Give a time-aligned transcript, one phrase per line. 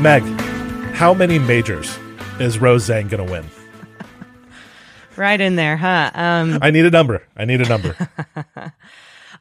[0.00, 0.22] Meg,
[0.94, 1.98] how many majors
[2.38, 3.44] is Rose Zhang going to win?
[5.16, 6.12] right in there, huh?
[6.14, 7.26] Um, I need a number.
[7.36, 7.96] I need a number.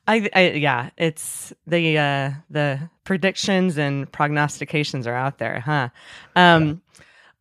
[0.07, 5.89] I, I, yeah, it's the uh, the predictions and prognostications are out there, huh?
[6.35, 6.81] Um,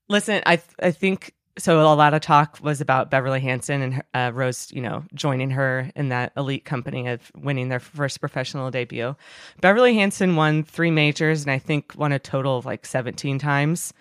[0.08, 1.80] listen, I I think so.
[1.80, 5.90] A lot of talk was about Beverly Hanson and uh, Rose, you know, joining her
[5.96, 9.16] in that elite company of winning their first professional debut.
[9.60, 13.92] Beverly Hanson won three majors and I think won a total of like seventeen times.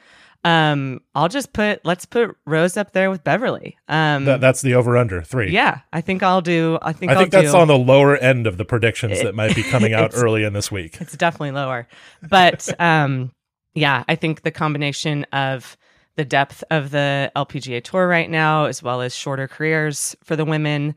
[0.44, 3.78] Um, I'll just put let's put Rose up there with Beverly.
[3.88, 5.50] Um, That- that's the over under three.
[5.52, 6.78] yeah, I think I'll do.
[6.84, 9.24] I think I I'll think that's do, on the lower end of the predictions It-
[9.24, 11.02] that might be coming out early in this week.
[11.02, 11.88] It's definitely lower.
[12.22, 13.32] But um,
[13.74, 15.78] yeah, I think the combination of
[16.16, 20.46] the depth of the LPGA tour right now, as well as shorter careers for the
[20.46, 20.96] women,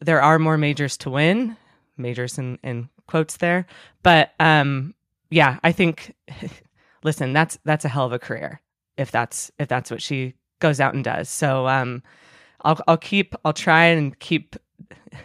[0.00, 1.56] there are more majors to win,
[1.96, 3.66] majors in, in quotes there.
[4.02, 4.94] But um,
[5.30, 6.14] yeah, I think
[7.04, 8.60] listen, that's that's a hell of a career
[8.96, 11.28] if that's if that's what she goes out and does.
[11.28, 12.02] So um,
[12.62, 14.56] I'll I'll keep I'll try and keep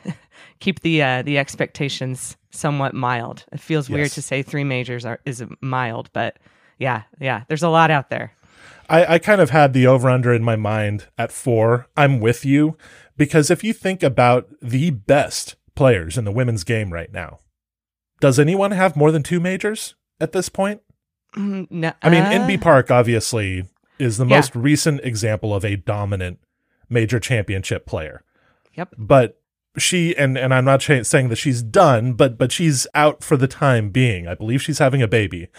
[0.59, 3.45] keep the uh, the expectations somewhat mild.
[3.52, 6.38] It feels weird to say three majors are is mild, but
[6.80, 8.33] yeah, yeah, there's a lot out there.
[8.90, 11.88] I, I kind of had the over under in my mind at four.
[11.98, 12.78] I'm with you
[13.18, 17.40] because if you think about the best players in the women's game right now,
[18.20, 20.82] does anyone have more than two majors at this point?
[21.36, 23.66] Mm, no, I mean, uh, Inbee Park obviously
[24.00, 24.38] is the Yeah.
[24.38, 26.40] most recent example of a dominant
[26.90, 28.23] major championship player.
[28.76, 28.94] Yep.
[28.98, 29.40] But
[29.78, 33.48] she and and I'm not saying that she's done, but but she's out for the
[33.48, 34.28] time being.
[34.28, 35.50] I believe she's having a baby,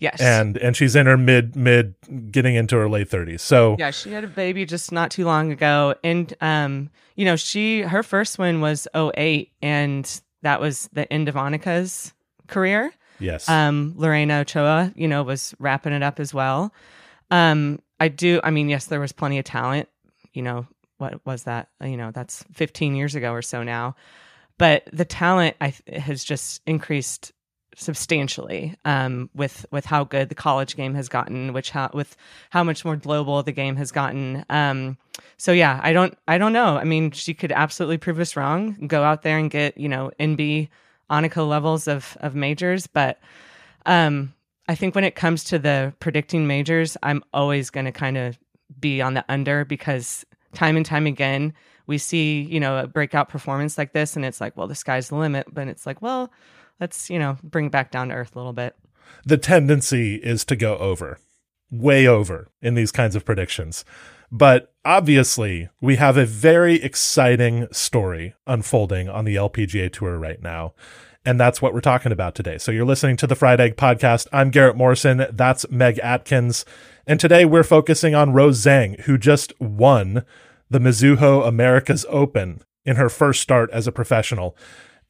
[0.00, 0.20] Yes.
[0.20, 1.94] and and she's in her mid mid
[2.32, 3.40] getting into her late 30s.
[3.40, 7.36] So yeah, she had a baby just not too long ago, and um, you know,
[7.36, 12.14] she her first one was 08, and that was the end of Annika's
[12.48, 12.92] career.
[13.18, 16.72] yes, Um, Lorena Ochoa, you know, was wrapping it up as well.
[17.30, 18.40] Um, I do.
[18.42, 19.88] I mean, yes, there was plenty of talent.
[20.32, 20.66] You know,
[20.96, 21.68] what was that?
[21.84, 23.96] You know, that's 15 years ago or so now.
[24.56, 27.32] But the talent I th- has just increased
[27.76, 32.16] substantially um, with with how good the college game has gotten, which how with
[32.50, 34.44] how much more global the game has gotten.
[34.50, 34.98] Um,
[35.36, 36.76] so yeah, I don't I don't know.
[36.76, 38.86] I mean, she could absolutely prove us wrong.
[38.86, 40.68] Go out there and get you know Inbee
[41.10, 43.20] Annika levels of of majors, but
[43.86, 44.34] um,
[44.68, 48.38] I think when it comes to the predicting majors, I'm always going to kind of
[48.78, 51.52] be on the under because time and time again
[51.90, 55.08] we see you know a breakout performance like this, and it's like, well, the sky's
[55.08, 55.52] the limit.
[55.52, 56.32] But it's like, well,
[56.80, 58.74] let's you know bring it back down to earth a little bit.
[59.24, 61.18] the tendency is to go over,
[61.70, 63.84] way over in these kinds of predictions.
[64.32, 70.72] But obviously, we have a very exciting story unfolding on the LPGA Tour right now.
[71.24, 72.56] And that's what we're talking about today.
[72.56, 74.28] So you're listening to the Fried Egg Podcast.
[74.32, 75.26] I'm Garrett Morrison.
[75.32, 76.64] That's Meg Atkins.
[77.06, 80.24] And today we're focusing on Rose Zhang, who just won
[80.70, 84.56] the Mizuho Americas Open in her first start as a professional.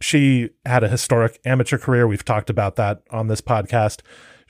[0.01, 2.07] She had a historic amateur career.
[2.07, 4.01] We've talked about that on this podcast.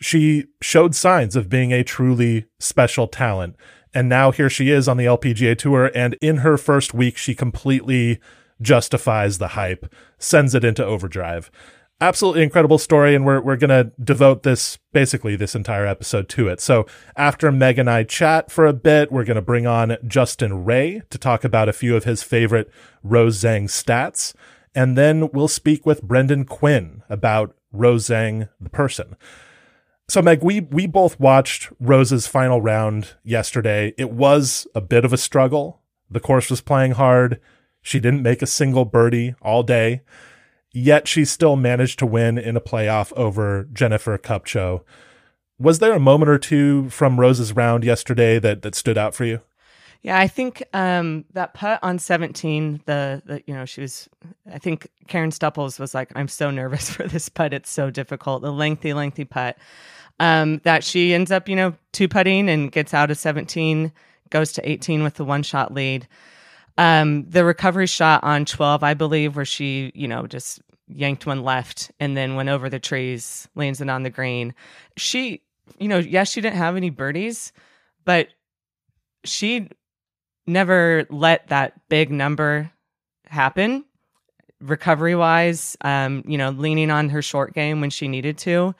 [0.00, 3.56] She showed signs of being a truly special talent.
[3.93, 5.91] And now here she is on the LPGA Tour.
[5.94, 8.21] And in her first week, she completely
[8.62, 11.50] justifies the hype, sends it into overdrive.
[12.00, 13.15] Absolutely incredible story.
[13.15, 16.61] And we're, we're going to devote this, basically, this entire episode to it.
[16.61, 16.87] So
[17.17, 21.03] after Meg and I chat for a bit, we're going to bring on Justin Ray
[21.11, 22.71] to talk about a few of his favorite
[23.03, 24.32] Rose Zhang stats.
[24.75, 29.17] And then we'll speak with Brendan Quinn about Rose the person.
[30.08, 33.94] So Meg, we we both watched Rose's final round yesterday.
[33.96, 35.81] It was a bit of a struggle.
[36.11, 37.40] The course was playing hard.
[37.81, 40.02] She didn't make a single birdie all day.
[40.73, 44.82] Yet she still managed to win in a playoff over Jennifer Kupcho.
[45.58, 49.25] Was there a moment or two from Rose's round yesterday that that stood out for
[49.25, 49.40] you?
[50.02, 54.08] Yeah, I think um, that putt on 17, the, the you know, she was,
[54.50, 57.52] I think Karen Stupples was like, I'm so nervous for this putt.
[57.52, 58.43] It's so difficult.
[58.43, 59.58] The lengthy, lengthy putt.
[60.19, 63.91] Um, that she ends up, you know, two putting and gets out of 17,
[64.29, 66.06] goes to 18 with the one shot lead.
[66.76, 71.43] Um, the recovery shot on 12, I believe, where she, you know, just yanked one
[71.43, 74.55] left and then went over the trees, lands it on the green.
[74.97, 75.43] She,
[75.79, 77.52] you know, yes, she didn't have any birdies,
[78.05, 78.29] but
[79.25, 79.69] she
[80.46, 82.70] never let that big number
[83.26, 83.84] happen
[84.60, 88.75] recovery wise, um, you know, leaning on her short game when she needed to.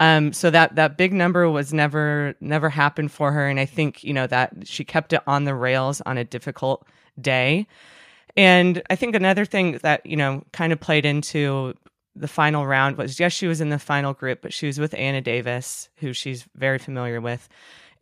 [0.00, 4.02] Um, so that that big number was never never happened for her, and I think
[4.02, 6.86] you know that she kept it on the rails on a difficult
[7.20, 7.66] day.
[8.36, 11.74] And I think another thing that you know kind of played into
[12.16, 14.94] the final round was yes, she was in the final group, but she was with
[14.94, 17.46] Anna Davis, who she's very familiar with,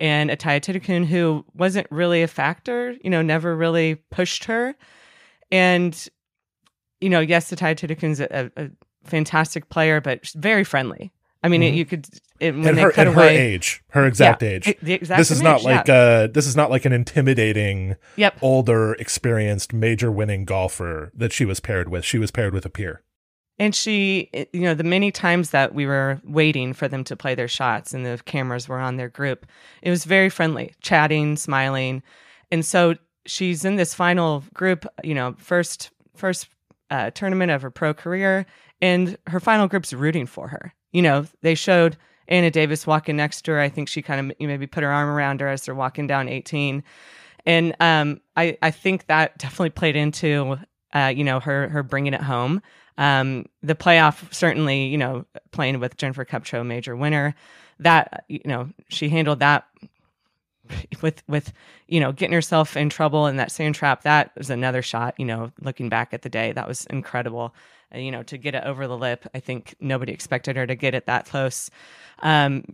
[0.00, 4.74] and Atthaya Thitikul, who wasn't really a factor, you know, never really pushed her.
[5.50, 6.08] And
[7.00, 8.70] you know, yes, Atthaya Thitikul's a, a,
[9.04, 11.12] fantastic player, but very friendly.
[11.42, 11.74] I mean, mm-hmm.
[11.74, 12.08] it, you could
[12.40, 14.76] it, when and they her, cut away, her age, her exact yeah, age.
[14.82, 15.94] The exact this is not age, like yeah.
[15.94, 18.36] uh this is not like an intimidating, yep.
[18.42, 22.04] older, experienced, major winning golfer that she was paired with.
[22.04, 23.02] She was paired with a peer.
[23.58, 27.34] And she, you know, the many times that we were waiting for them to play
[27.34, 29.46] their shots and the cameras were on their group,
[29.82, 32.02] it was very friendly, chatting, smiling.
[32.52, 32.94] And so
[33.26, 36.48] she's in this final group, you know, first first
[36.90, 38.46] uh, tournament of her pro career,
[38.80, 40.72] and her final group's rooting for her.
[40.92, 41.96] You know, they showed
[42.28, 43.60] Anna Davis walking next to her.
[43.60, 46.28] I think she kind of maybe put her arm around her as they're walking down
[46.28, 46.82] 18.
[47.46, 50.58] And um, I, I think that definitely played into,
[50.92, 52.62] uh, you know, her her bringing it home.
[52.98, 57.34] Um, the playoff certainly, you know, playing with Jennifer Kupcho, major winner,
[57.78, 59.66] that you know she handled that
[61.00, 61.52] with with
[61.86, 64.02] you know getting herself in trouble in that sand trap.
[64.02, 65.14] That was another shot.
[65.16, 67.54] You know, looking back at the day, that was incredible.
[67.94, 70.94] You know, to get it over the lip, I think nobody expected her to get
[70.94, 71.70] it that close.
[72.18, 72.64] Um,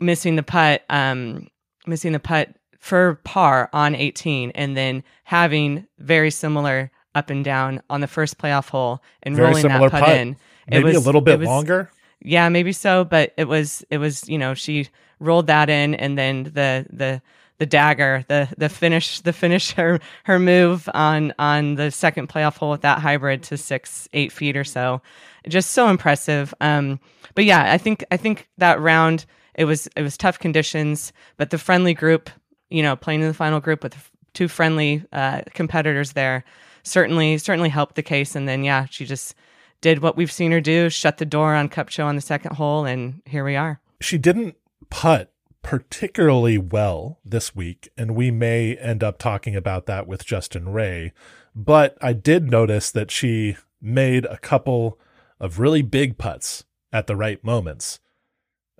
[0.00, 1.48] missing the putt, um,
[1.86, 7.82] missing the putt for par on 18, and then having very similar up and down
[7.90, 10.16] on the first playoff hole and Very rolling that putt, putt.
[10.16, 10.36] in.
[10.68, 11.90] Maybe a little bit longer.
[12.20, 14.88] Yeah, maybe so, but it was it was you know she
[15.20, 17.22] rolled that in and then the the
[17.58, 22.56] the dagger the the finish the finish her her move on on the second playoff
[22.56, 25.02] hole with that hybrid to six eight feet or so
[25.48, 27.00] just so impressive um
[27.34, 31.50] but yeah i think i think that round it was it was tough conditions but
[31.50, 32.30] the friendly group
[32.70, 36.44] you know playing in the final group with two friendly uh competitors there
[36.88, 39.34] certainly certainly helped the case and then yeah she just
[39.80, 42.84] did what we've seen her do shut the door on Kupcho on the second hole
[42.84, 44.56] and here we are She didn't
[44.90, 45.32] putt
[45.62, 51.12] particularly well this week, and we may end up talking about that with Justin Ray.
[51.54, 54.98] But I did notice that she made a couple
[55.38, 58.00] of really big putts at the right moments.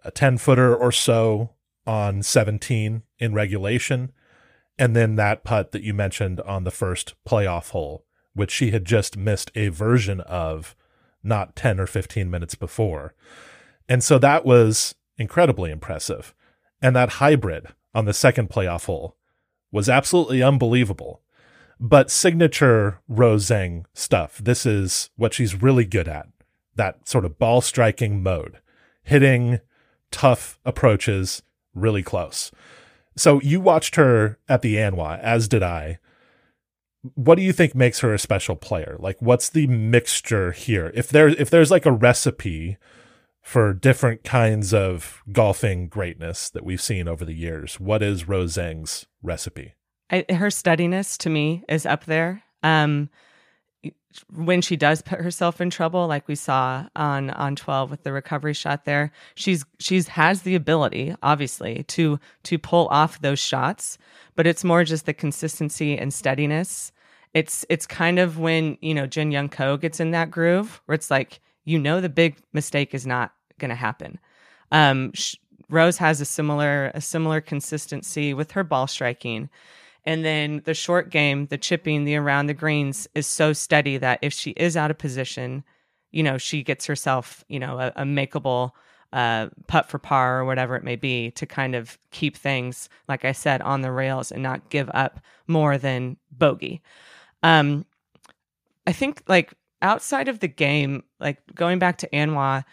[0.03, 1.51] A 10 footer or so
[1.87, 4.13] on 17 in regulation,
[4.79, 8.05] and then that putt that you mentioned on the first playoff hole,
[8.35, 10.77] which she had just missed a version of
[11.23, 13.15] not 10 or 15 minutes before.
[13.89, 16.35] And so that was incredibly impressive.
[16.81, 19.17] And that hybrid on the second playoff hole
[19.73, 21.23] was absolutely unbelievable.
[21.81, 26.29] But signature Rose Zhang stuff, this is what she's really good at
[26.77, 28.59] that sort of ball striking mode,
[29.03, 29.59] hitting
[30.13, 31.43] tough approaches
[31.75, 32.53] really close.
[33.19, 35.99] So you watched her at the Anwa, as did I.
[37.15, 38.97] What do you think makes her a special player?
[38.99, 40.91] Like what's the mixture here?
[40.95, 42.77] If there if there's like a recipe
[43.49, 47.81] for different kinds of golfing greatness that we've seen over the years.
[47.81, 49.73] What is Rose Zhang's recipe?
[50.11, 52.43] I, her steadiness to me is up there.
[52.63, 53.09] Um,
[54.35, 58.13] when she does put herself in trouble, like we saw on on twelve with the
[58.13, 63.99] recovery shot there, she's she's has the ability, obviously, to to pull off those shots,
[64.35, 66.93] but it's more just the consistency and steadiness.
[67.35, 70.95] It's it's kind of when you know Jin Young Ko gets in that groove where
[70.95, 74.19] it's like you know the big mistake is not going to happen.
[74.73, 75.13] Um,
[75.71, 79.51] Rose has a similar a similar consistency with her ball striking.
[80.09, 84.19] And then the short game, the chipping, the around the greens is so steady that
[84.23, 85.63] if she is out of position,
[86.13, 88.71] you know, she gets herself, you know, a, a makeable
[89.13, 93.27] uh, putt for par or whatever it may be to kind of keep things, like
[93.27, 96.81] I said, on the rails and not give up more than bogey.
[97.43, 97.85] Um,
[98.87, 102.65] I think like outside of the game, like going back to Anwa,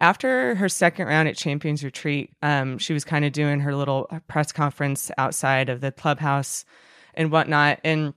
[0.00, 4.08] after her second round at Champions Retreat, um, she was kind of doing her little
[4.28, 6.64] press conference outside of the clubhouse
[7.14, 7.80] and whatnot.
[7.84, 8.14] And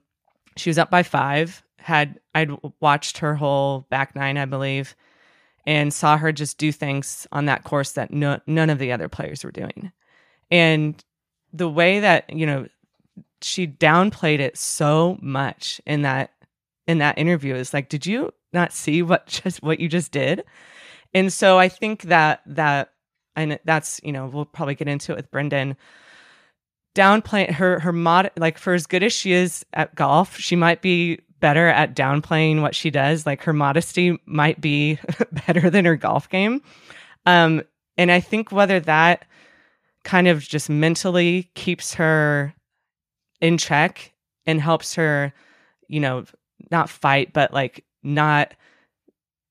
[0.56, 1.62] she was up by five.
[1.78, 4.94] Had I'd watched her whole back nine, I believe,
[5.66, 9.08] and saw her just do things on that course that no, none of the other
[9.08, 9.90] players were doing.
[10.50, 11.02] And
[11.52, 12.68] the way that you know
[13.40, 16.30] she downplayed it so much in that
[16.86, 20.44] in that interview is like, did you not see what just what you just did.
[21.14, 22.92] And so I think that that
[23.36, 25.76] and that's you know we'll probably get into it with Brendan.
[26.94, 30.82] Downplaying her her mod like for as good as she is at golf she might
[30.82, 33.26] be better at downplaying what she does.
[33.26, 34.98] Like her modesty might be
[35.46, 36.60] better than her golf game.
[37.24, 37.62] Um
[37.96, 39.24] and i think whether that
[40.04, 42.54] kind of just mentally keeps her
[43.40, 44.12] in check
[44.46, 45.32] and helps her
[45.88, 46.24] you know
[46.70, 48.54] not fight but like not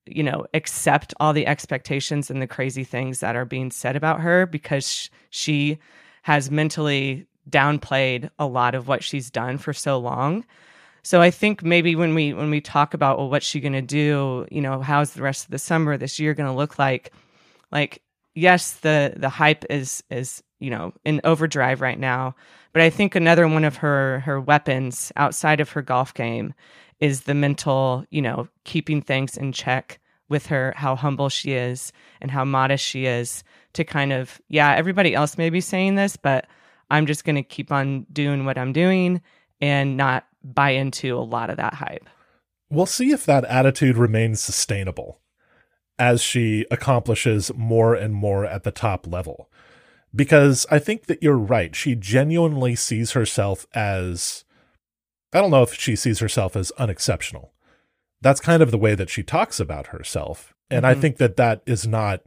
[0.05, 4.21] you know accept all the expectations and the crazy things that are being said about
[4.21, 5.77] her because she
[6.23, 10.45] has mentally downplayed a lot of what she's done for so long.
[11.03, 13.81] So I think maybe when we when we talk about well what's she going to
[13.81, 17.11] do, you know, how's the rest of the summer this year going to look like?
[17.71, 18.01] Like
[18.35, 22.35] yes, the the hype is is, you know, in overdrive right now,
[22.73, 26.53] but I think another one of her her weapons outside of her golf game
[27.01, 31.91] is the mental, you know, keeping things in check with her how humble she is
[32.21, 33.43] and how modest she is
[33.73, 36.47] to kind of yeah, everybody else may be saying this, but
[36.89, 39.21] I'm just going to keep on doing what I'm doing
[39.59, 42.07] and not buy into a lot of that hype.
[42.69, 45.19] We'll see if that attitude remains sustainable
[45.99, 49.49] as she accomplishes more and more at the top level.
[50.13, 51.75] Because I think that you're right.
[51.75, 54.43] She genuinely sees herself as,
[55.33, 57.53] I don't know if she sees herself as unexceptional.
[58.21, 60.53] That's kind of the way that she talks about herself.
[60.69, 60.97] And mm-hmm.
[60.97, 62.21] I think that that is not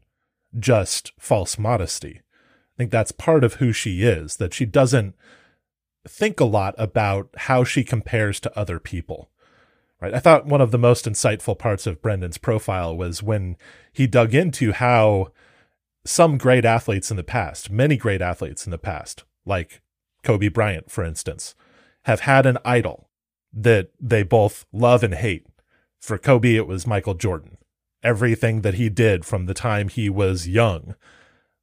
[0.59, 2.21] just false modesty.
[2.21, 5.15] I think that's part of who she is, that she doesn't
[6.07, 9.31] think a lot about how she compares to other people.
[10.01, 10.15] Right?
[10.15, 13.57] I thought one of the most insightful parts of Brendan's profile was when
[13.93, 15.29] he dug into how
[16.05, 19.81] some great athletes in the past, many great athletes in the past, like
[20.23, 21.55] Kobe Bryant, for instance,
[22.05, 23.09] have had an idol
[23.53, 25.47] that they both love and hate.
[26.01, 27.57] For Kobe, it was Michael Jordan.
[28.03, 30.95] Everything that he did from the time he was young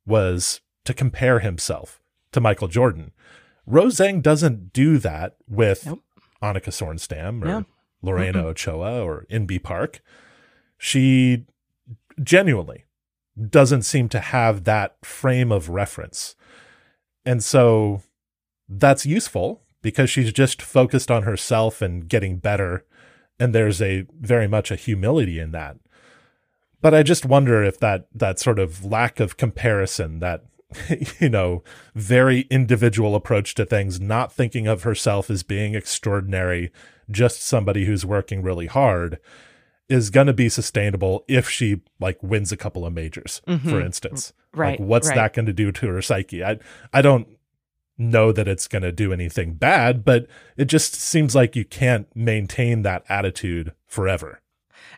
[0.05, 3.11] was to compare himself to Michael Jordan.
[3.67, 6.03] Rose Zhang doesn't do that with nope.
[6.41, 7.65] Annika Sorenstam or no.
[8.01, 8.47] Lorena mm-hmm.
[8.47, 10.01] Ochoa or Inbee Park.
[10.77, 11.45] She
[12.23, 12.85] genuinely
[13.49, 16.35] doesn't seem to have that frame of reference.
[17.25, 18.01] And so
[18.67, 22.85] that's useful because she's just focused on herself and getting better.
[23.39, 25.77] And there's a very much a humility in that.
[26.81, 30.43] But I just wonder if that that sort of lack of comparison, that
[31.19, 31.63] you know,
[31.95, 36.71] very individual approach to things, not thinking of herself as being extraordinary,
[37.09, 39.19] just somebody who's working really hard
[39.89, 43.69] is going to be sustainable if she like wins a couple of majors, mm-hmm.
[43.69, 44.31] for instance.
[44.53, 44.79] Right.
[44.79, 45.15] Like, what's right.
[45.15, 46.43] that going to do to her psyche?
[46.43, 46.59] I
[46.93, 47.27] I don't
[48.09, 50.27] know that it's going to do anything bad, but
[50.57, 54.39] it just seems like you can't maintain that attitude forever.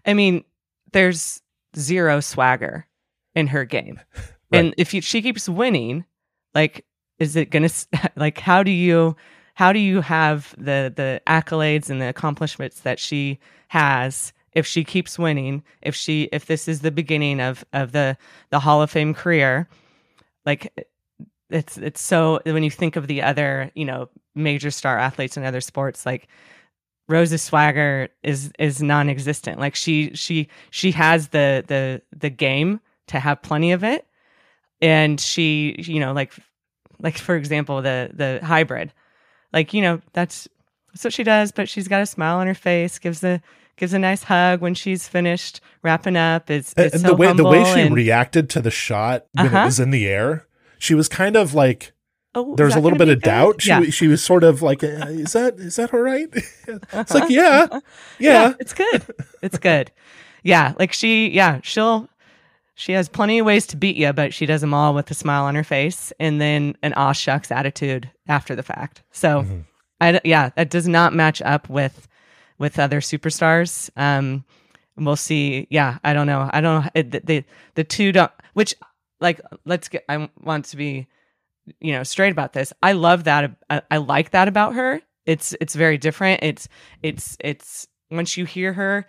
[0.06, 0.44] I mean,
[0.92, 1.42] there's
[1.76, 2.88] zero swagger
[3.36, 4.00] in her game.
[4.52, 4.66] Right.
[4.66, 6.06] And if you, she keeps winning,
[6.54, 6.86] like,
[7.18, 9.16] is it going to, like, how do you,
[9.56, 14.84] how do you have the, the accolades and the accomplishments that she has if she
[14.84, 18.16] keeps winning, if she, if this is the beginning of, of the,
[18.52, 19.68] the Hall of Fame career,
[20.46, 20.72] like,
[21.54, 25.44] it's, it's so, when you think of the other, you know, major star athletes in
[25.46, 26.28] other sports, like,
[27.10, 29.60] Rose's swagger is is non-existent.
[29.60, 34.08] Like she she she has the the the game to have plenty of it,
[34.82, 36.32] and she you know like
[37.02, 38.94] like for example the the hybrid
[39.52, 40.48] like you know that's
[40.94, 43.42] that's what she does but she's got a smile on her face gives a
[43.76, 47.34] gives a nice hug when she's finished wrapping up it's, it's and so the way
[47.34, 49.60] the way she and, reacted to the shot when Uh-huh.
[49.60, 50.46] it was in the air
[50.84, 51.94] she was kind of like
[52.36, 53.26] oh, there was a little bit of good?
[53.26, 53.84] doubt she yeah.
[53.90, 56.30] she was sort of like uh, is that is that all right
[56.94, 57.68] it's like yeah
[58.20, 59.04] yeah it's good
[59.42, 59.92] it's good
[60.44, 62.10] yeah like she yeah she'll
[62.76, 65.14] she has plenty of ways to beat you, but she does them all with a
[65.14, 69.04] smile on her face and then an aw shucks attitude after the fact.
[69.12, 69.66] So, Mhm.
[70.02, 72.08] I yeah, that does not match up with
[72.58, 73.90] with other superstars.
[73.96, 74.44] Um,
[74.98, 75.68] we'll see.
[75.70, 76.50] Yeah, I don't know.
[76.52, 76.90] I don't know.
[76.96, 77.44] It, the, the
[77.76, 78.32] the two don't.
[78.54, 78.74] Which
[79.24, 80.04] like let's get.
[80.08, 81.08] I want to be
[81.80, 82.72] you know straight about this.
[82.84, 83.56] I love that.
[83.70, 85.02] I, I like that about her.
[85.26, 86.44] It's it's very different.
[86.44, 86.68] It's
[87.02, 89.08] it's it's once you hear her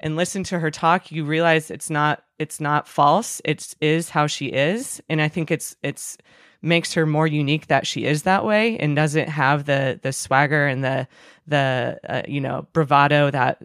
[0.00, 3.40] and listen to her talk, you realize it's not it's not false.
[3.44, 6.18] It's is how she is, and I think it's it's
[6.60, 10.66] makes her more unique that she is that way and doesn't have the the swagger
[10.66, 11.08] and the
[11.46, 13.62] the uh, you know bravado that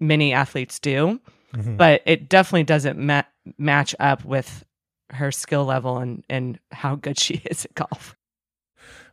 [0.00, 1.20] many athletes do.
[1.54, 1.76] Mhm.
[1.76, 3.22] But it definitely doesn't ma-
[3.58, 4.64] match up with
[5.10, 8.16] her skill level and and how good she is at golf.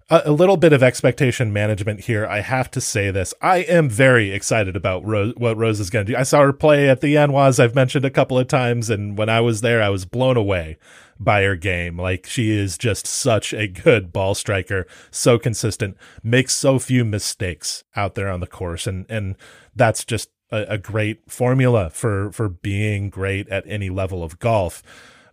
[0.10, 2.26] a, a little bit of expectation management here.
[2.26, 3.34] I have to say this.
[3.42, 6.18] I am very excited about Rose, what Rose is going to do.
[6.18, 9.30] I saw her play at the Anwas, I've mentioned a couple of times, and when
[9.30, 10.78] I was there, I was blown away
[11.20, 12.00] by her game.
[12.00, 17.84] Like she is just such a good ball striker, so consistent, makes so few mistakes
[17.96, 19.36] out there on the course, and and
[19.76, 24.84] that's just a, a great formula for for being great at any level of golf.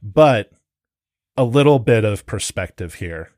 [0.03, 0.53] But
[1.37, 3.31] a little bit of perspective here.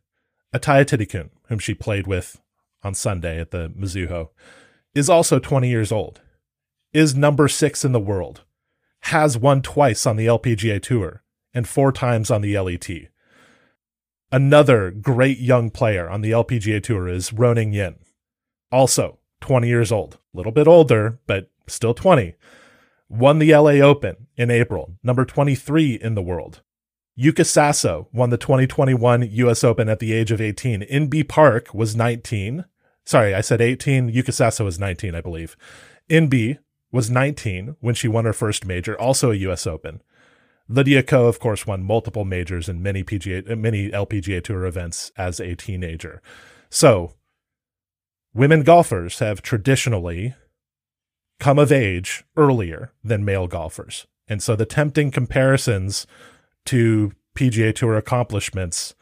[0.55, 2.41] Atthaya Thitikul, whom she played with
[2.83, 4.29] on Sunday at the Mizuho,
[4.95, 6.21] is also 20 years old,
[6.93, 8.43] is number six in the world,
[9.03, 11.23] has won twice on the LPGA Tour
[11.55, 12.89] and four times on the LET.
[14.31, 17.97] Another great young player on the LPGA Tour is Ruoning Yin,
[18.71, 22.35] also 20 years old, a little bit older, but still 20.
[23.13, 26.63] Won the LA Open in April, number 23 in the world.
[27.19, 30.81] Yuka Saso won the 2021 US Open at the age of 18.
[30.81, 32.65] Inbee Park was 19.
[33.05, 34.11] Sorry, I said 18.
[34.11, 35.59] Yuka Saso was 19, I believe.
[36.09, 36.57] Inbee
[36.91, 40.01] was 19 when she won her first major, also a US Open.
[40.67, 45.39] Lydia Ko, of course, won multiple majors and many PGA, many LPGA Tour events as
[45.39, 46.23] a teenager.
[46.71, 47.13] So,
[48.33, 50.35] women golfers have traditionally
[51.43, 54.07] come of age earlier than male golfers.
[54.29, 56.07] And so the tempting comparisons
[56.67, 58.95] to PGA Tour accomplishments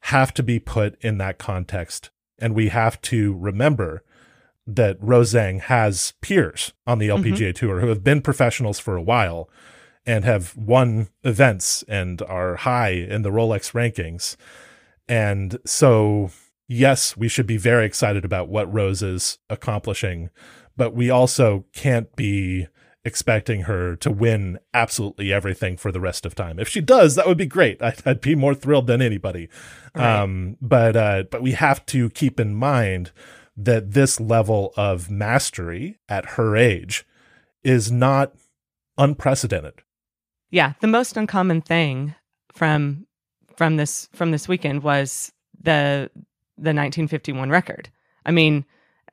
[0.00, 2.10] have to be put in that context.
[2.38, 4.04] And we have to remember
[4.66, 7.50] that Rose has peers on the LPGA mm-hmm.
[7.52, 9.48] Tour who have been professionals for a while
[10.04, 14.36] and have won events and are high in the Rolex rankings.
[15.08, 16.32] And so,
[16.66, 20.28] yes, we should be very excited about what Rose is accomplishing,
[20.78, 22.68] but we also can't be
[23.04, 26.58] expecting her to win absolutely everything for the rest of time.
[26.58, 27.82] If she does, that would be great.
[27.82, 29.48] I'd, I'd be more thrilled than anybody.
[29.94, 30.22] Right.
[30.22, 33.10] Um, but uh, but we have to keep in mind
[33.56, 37.04] that this level of mastery at her age
[37.64, 38.32] is not
[38.96, 39.82] unprecedented.
[40.50, 42.14] Yeah, the most uncommon thing
[42.52, 43.06] from
[43.56, 46.10] from this from this weekend was the
[46.56, 47.90] the 1951 record.
[48.24, 48.64] I mean,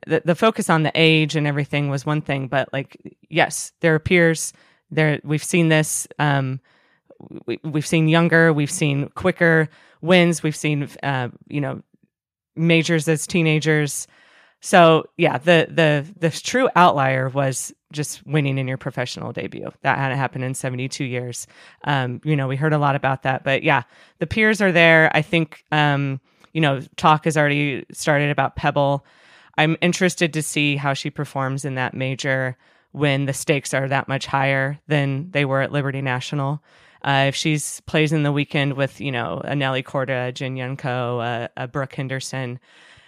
[0.06, 2.96] the, the focus on the age and everything was one thing, but like,
[3.28, 4.52] yes, there appears
[4.90, 6.60] there, we've seen this, um,
[7.46, 9.68] we, we've seen younger, we've seen quicker
[10.00, 11.82] wins, we've seen, uh, you know,
[12.54, 14.06] majors as teenagers.
[14.60, 19.70] So yeah, the the the true outlier was just winning in your professional debut.
[19.82, 21.46] That hadn't happened in 72 years.
[21.84, 23.82] Um, you know, we heard a lot about that, but yeah,
[24.18, 25.10] the peers are there.
[25.14, 26.20] I think um,
[26.52, 29.04] you know, talk has already started about Pebble.
[29.58, 32.56] I'm interested to see how she performs in that major
[32.92, 36.62] when the stakes are that much higher than they were at Liberty National.
[37.04, 40.56] Uh, if she's plays in the weekend with you know a Nelly Korda, a Jin
[40.56, 42.58] Young Ko, a, a Brooke Henderson,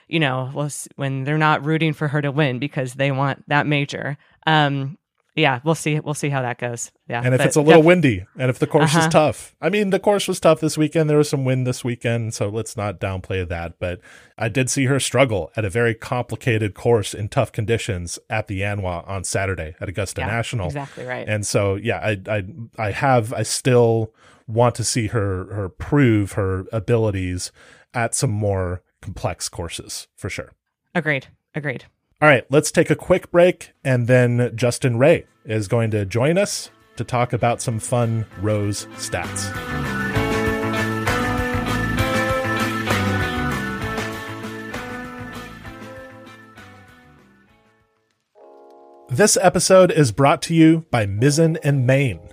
[0.08, 4.16] you know, when they're not rooting for her to win because they want that major.
[4.46, 4.97] Um,
[5.38, 6.01] yeah, we'll see.
[6.01, 6.90] We'll see how that goes.
[7.09, 9.07] Yeah, and if it's a little windy, and if the course uh-huh.
[9.07, 11.09] is tough, I mean, the course was tough this weekend.
[11.09, 13.79] There was some wind this weekend, so let's not downplay that.
[13.79, 14.01] But
[14.37, 18.61] I did see her struggle at a very complicated course in tough conditions at the
[18.61, 20.66] Anwa on Saturday at Augusta yeah, National.
[20.66, 21.29] Exactly right.
[21.29, 22.44] And so, yeah, I, I,
[22.79, 24.12] I have, I still
[24.46, 27.53] want to see her, her prove her abilities
[27.94, 30.53] at some more complex courses for sure.
[30.94, 31.29] Agreed.
[31.55, 31.85] Agreed.
[32.20, 36.37] All right, let's take a quick break, and then Justin Ray is going to join
[36.37, 39.54] us to talk about some fun Rose stats.
[49.09, 52.27] This episode is brought to you by Mizzen and Main.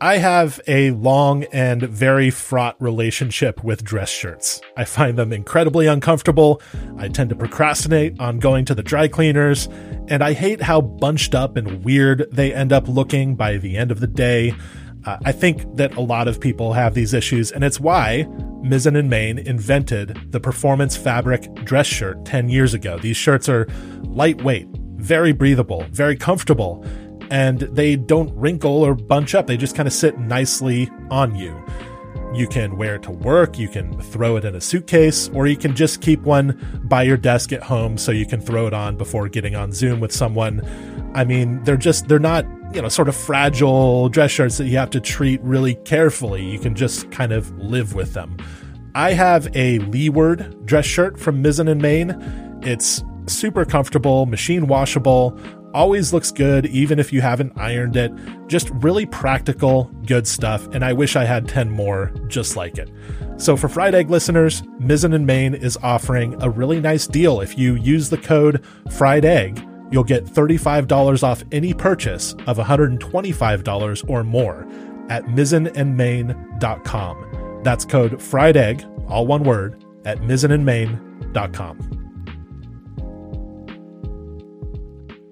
[0.00, 4.60] I have a long and very fraught relationship with dress shirts.
[4.76, 6.62] I find them incredibly uncomfortable.
[6.98, 9.66] I tend to procrastinate on going to the dry cleaners,
[10.06, 13.90] and I hate how bunched up and weird they end up looking by the end
[13.90, 14.54] of the day.
[15.04, 18.24] Uh, I think that a lot of people have these issues, and it's why
[18.62, 23.00] Mizzen and Main invented the performance fabric dress shirt 10 years ago.
[23.00, 23.66] These shirts are
[24.04, 26.84] lightweight, very breathable, very comfortable,
[27.30, 29.46] and they don't wrinkle or bunch up.
[29.46, 31.62] They just kind of sit nicely on you.
[32.34, 35.56] You can wear it to work, you can throw it in a suitcase, or you
[35.56, 38.96] can just keep one by your desk at home so you can throw it on
[38.96, 40.60] before getting on Zoom with someone.
[41.14, 44.76] I mean, they're just, they're not, you know, sort of fragile dress shirts that you
[44.76, 46.44] have to treat really carefully.
[46.44, 48.36] You can just kind of live with them.
[48.94, 52.10] I have a Leeward dress shirt from Mizzen and Main.
[52.62, 55.38] It's super comfortable, machine washable,
[55.78, 58.10] always looks good, even if you haven't ironed it.
[58.48, 62.90] Just really practical, good stuff, and I wish I had 10 more just like it.
[63.36, 67.40] So for Fried Egg listeners, Mizzen and Main is offering a really nice deal.
[67.40, 74.10] If you use the code Fried Egg, you'll get $35 off any purchase of $125
[74.10, 74.66] or more
[75.08, 77.60] at mizzenandmain.com.
[77.62, 82.07] That's code Fried Egg, all one word, at mizzenandmain.com.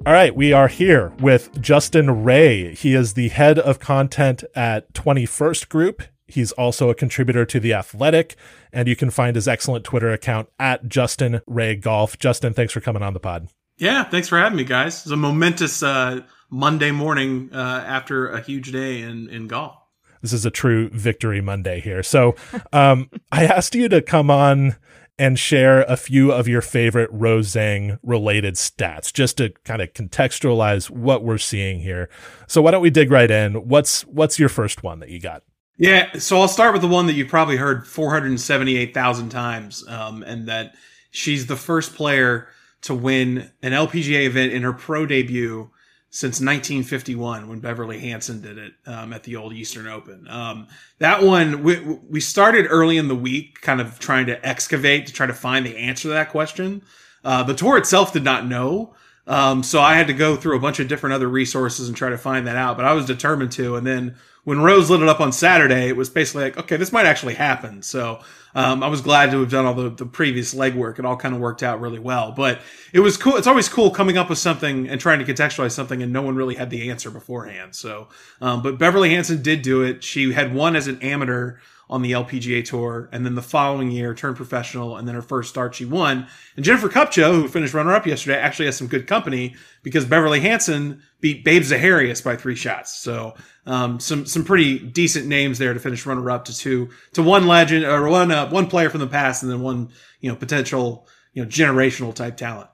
[0.06, 2.72] All right, we are here with Justin Ray.
[2.76, 6.00] He is the head of content at 21st Group.
[6.28, 8.36] He's also a contributor to The Athletic,
[8.72, 12.20] and you can find his excellent Twitter account at Justin Ray Golf.
[12.20, 13.48] Justin, thanks for coming on the pod.
[13.78, 15.02] Yeah, thanks for having me, guys.
[15.02, 19.76] It's a momentous uh, Monday morning uh, after a huge day in, in golf.
[20.22, 22.04] This is a true victory Monday here.
[22.04, 22.36] So
[22.72, 24.76] um, I asked you to come on
[25.18, 29.92] and share a few of your favorite Rose Zhang related stats just to kind of
[29.94, 32.08] contextualize what we're seeing here.
[32.46, 33.68] So why don't we dig right in?
[33.68, 35.42] What's what's your first one that you got?
[35.78, 40.48] Yeah, so I'll start with the one that you've probably heard 478,000 times, um, and
[40.48, 40.74] that
[41.10, 42.48] she's the first player
[42.82, 45.70] to win an LPGA event in her pro debut
[46.16, 50.26] since 1951 when Beverly Hanson did it um, at the old Eastern Open.
[50.28, 50.66] Um,
[50.98, 55.12] that one, we, we started early in the week, kind of trying to excavate to
[55.12, 56.80] try to find the answer to that question.
[57.22, 58.94] Uh, the tour itself did not know.
[59.26, 62.08] Um, so I had to go through a bunch of different other resources and try
[62.08, 63.76] to find that out, but I was determined to.
[63.76, 66.92] And then when Rose lit it up on Saturday, it was basically like, okay, this
[66.92, 67.82] might actually happen.
[67.82, 68.20] So
[68.56, 70.98] um, I was glad to have done all the, the previous legwork.
[70.98, 72.32] It all kind of worked out really well.
[72.32, 73.36] But it was cool.
[73.36, 76.36] It's always cool coming up with something and trying to contextualize something, and no one
[76.36, 77.74] really had the answer beforehand.
[77.74, 78.08] So,
[78.40, 80.02] um, but Beverly Hanson did do it.
[80.02, 81.58] She had won as an amateur
[81.90, 85.50] on the LPGA tour, and then the following year turned professional, and then her first
[85.50, 86.26] start she won.
[86.56, 90.40] And Jennifer Kupcho, who finished runner up yesterday, actually has some good company because Beverly
[90.40, 92.96] Hanson beat Babe Zaharias by three shots.
[92.96, 93.34] So
[93.66, 97.46] um, some some pretty decent names there to finish runner up to two to one
[97.46, 101.06] legend or one uh, one player from the past, and then one you know potential
[101.32, 102.68] you know generational type talent.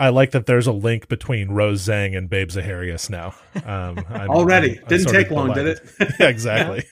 [0.00, 3.34] I like that there's a link between Rose Zhang and Babe Zaharias now.
[3.64, 4.76] Um, I'm, Already.
[4.78, 5.80] I'm, I'm Didn't take long, did it?
[6.20, 6.84] yeah, exactly.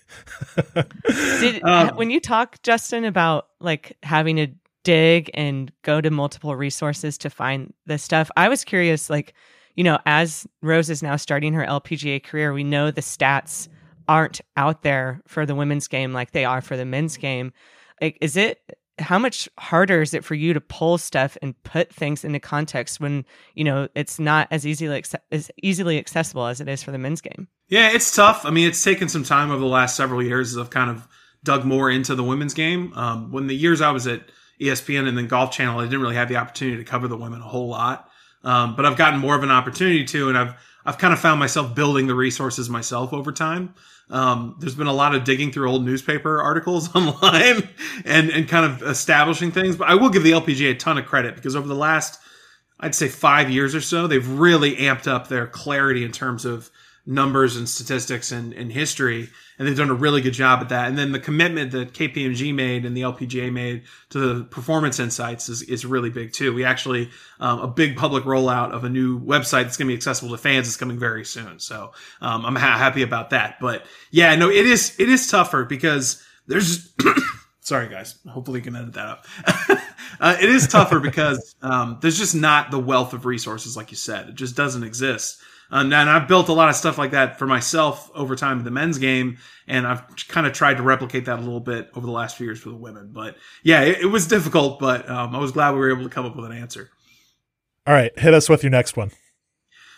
[1.07, 4.49] did, um, when you talk, Justin, about like having to
[4.83, 9.35] dig and go to multiple resources to find this stuff, I was curious, like,
[9.77, 13.69] you know, as Rose is now starting her LPGA career, we know the stats
[14.09, 17.53] aren't out there for the women's game like they are for the men's game.
[18.01, 18.61] Like, is it
[18.99, 22.99] how much harder is it for you to pull stuff and put things into context
[22.99, 26.99] when you know it's not as easily as easily accessible as it is for the
[26.99, 27.49] men's game?
[27.69, 28.47] Yeah it's tough.
[28.47, 31.07] I mean it's taken some time over the last several years as I've kind of
[31.45, 32.93] dug more into the women's game.
[32.95, 34.23] Um, when the years i was at
[34.61, 37.43] espn and then golf channel i didn't really have the opportunity to cover the women
[37.43, 38.06] a whole lot
[38.47, 40.55] um, but i've gotten more of an opportunity to and i've
[40.87, 43.75] i've kind of found myself building the resources myself over time
[44.09, 47.69] um, there's been a lot of digging through old newspaper articles online
[48.05, 49.77] and, and kind of establishing things.
[49.77, 52.21] But I will give the LPGA a ton of credit because over the last,
[52.79, 56.71] I'd say five years or so, they've really amped up their clarity in terms of
[57.07, 59.29] numbers and statistics and, and history
[59.59, 60.89] and they've done a really good job at that.
[60.89, 65.49] And then the commitment that KPMG made and the LPGA made to the performance insights
[65.49, 66.53] is, is really big too.
[66.53, 69.97] We actually um, a big public rollout of a new website that's going to be
[69.97, 71.59] accessible to fans is coming very soon.
[71.59, 73.57] So um, I'm ha- happy about that.
[73.61, 76.93] But yeah, no, it is it is tougher because there's.
[77.61, 79.27] sorry guys hopefully you can edit that up
[80.21, 83.97] uh, it is tougher because um, there's just not the wealth of resources like you
[83.97, 87.39] said it just doesn't exist um, and I've built a lot of stuff like that
[87.39, 91.25] for myself over time in the men's game, and I've kind of tried to replicate
[91.25, 93.11] that a little bit over the last few years for the women.
[93.13, 96.09] But yeah, it, it was difficult, but um, I was glad we were able to
[96.09, 96.91] come up with an answer.
[97.87, 99.11] All right, hit us with your next one.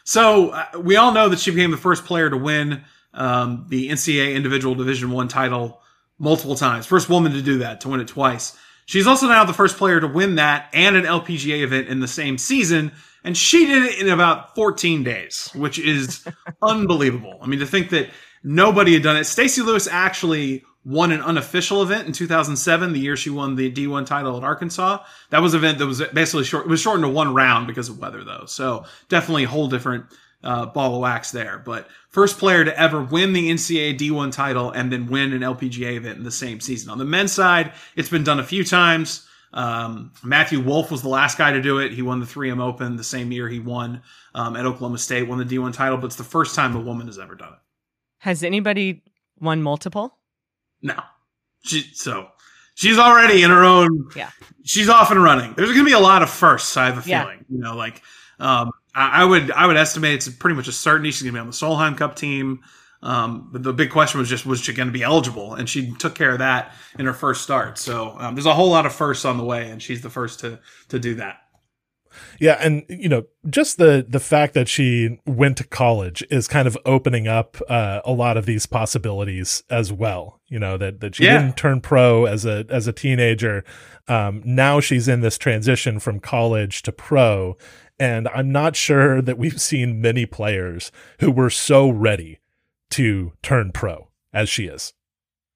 [0.04, 3.90] So uh, we all know that she became the first player to win um, the
[3.90, 5.82] NCAA Individual Division One title
[6.18, 6.86] multiple times.
[6.86, 8.56] First woman to do that, to win it twice.
[8.86, 12.08] She's also now the first player to win that and an LPGA event in the
[12.08, 12.92] same season
[13.28, 16.26] and she did it in about 14 days, which is
[16.62, 17.38] unbelievable.
[17.42, 18.08] I mean, to think that
[18.42, 19.24] nobody had done it.
[19.24, 24.06] Stacy Lewis actually won an unofficial event in 2007, the year she won the D1
[24.06, 25.04] title at Arkansas.
[25.28, 26.64] That was an event that was basically short.
[26.64, 28.46] It was shortened to one round because of weather, though.
[28.46, 30.06] So definitely a whole different
[30.42, 31.58] uh, ball of wax there.
[31.58, 35.96] But first player to ever win the NCAA D1 title and then win an LPGA
[35.96, 36.88] event in the same season.
[36.88, 39.27] On the men's side, it's been done a few times.
[39.52, 41.92] Um, Matthew Wolff was the last guy to do it.
[41.92, 44.02] He won the 3M Open the same year he won
[44.34, 47.06] um, at Oklahoma State, won the D1 title, but it's the first time a woman
[47.06, 47.58] has ever done it.
[48.18, 49.02] Has anybody
[49.40, 50.18] won multiple?
[50.82, 51.00] No.
[51.64, 52.28] She, so
[52.74, 54.10] she's already in her own.
[54.14, 54.30] Yeah.
[54.64, 55.54] She's off and running.
[55.54, 56.76] There's going to be a lot of firsts.
[56.76, 57.44] I have a feeling.
[57.48, 57.56] Yeah.
[57.56, 58.02] You know, like
[58.38, 61.36] um, I, I would I would estimate it's pretty much a certainty she's going to
[61.36, 62.60] be on the Solheim Cup team.
[63.02, 65.92] Um, but the big question was just was she going to be eligible, and she
[65.94, 67.78] took care of that in her first start.
[67.78, 70.40] So um, there's a whole lot of firsts on the way, and she's the first
[70.40, 70.58] to
[70.88, 71.38] to do that.
[72.40, 76.66] Yeah, and you know, just the the fact that she went to college is kind
[76.66, 80.40] of opening up uh, a lot of these possibilities as well.
[80.48, 81.40] You know that that she Yeah.
[81.42, 83.64] didn't turn pro as a as a teenager.
[84.08, 87.56] Um, now she's in this transition from college to pro,
[88.00, 92.38] and I'm not sure that we've seen many players who were so ready
[92.90, 94.92] to turn pro as she is.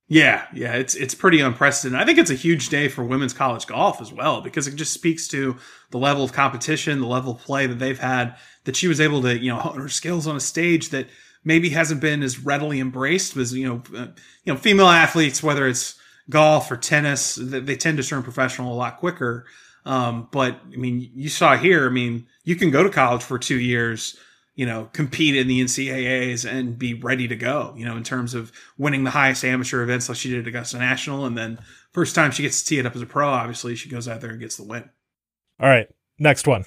[0.08, 2.02] Yeah, yeah, it's it's pretty unprecedented.
[2.02, 4.92] I think it's a huge day for women's college golf as well because it just
[4.92, 5.56] speaks to
[5.90, 8.36] the level of competition, the level of play that they've had.
[8.64, 11.08] That she was able to, you know, hone her skills on a stage that
[11.44, 14.08] maybe hasn't been as readily embraced as you know, uh,
[14.44, 18.72] you know, female athletes, whether it's golf or tennis, they, they tend to turn professional
[18.72, 19.46] a lot quicker.
[19.84, 21.86] Um, but I mean, you saw here.
[21.86, 24.16] I mean, you can go to college for two years
[24.54, 28.34] you know, compete in the NCAAs and be ready to go, you know, in terms
[28.34, 31.24] of winning the highest amateur events like she did at Augusta National.
[31.24, 31.58] And then
[31.92, 34.20] first time she gets to tee it up as a pro, obviously she goes out
[34.20, 34.90] there and gets the win.
[35.58, 35.88] All right,
[36.18, 36.64] next one.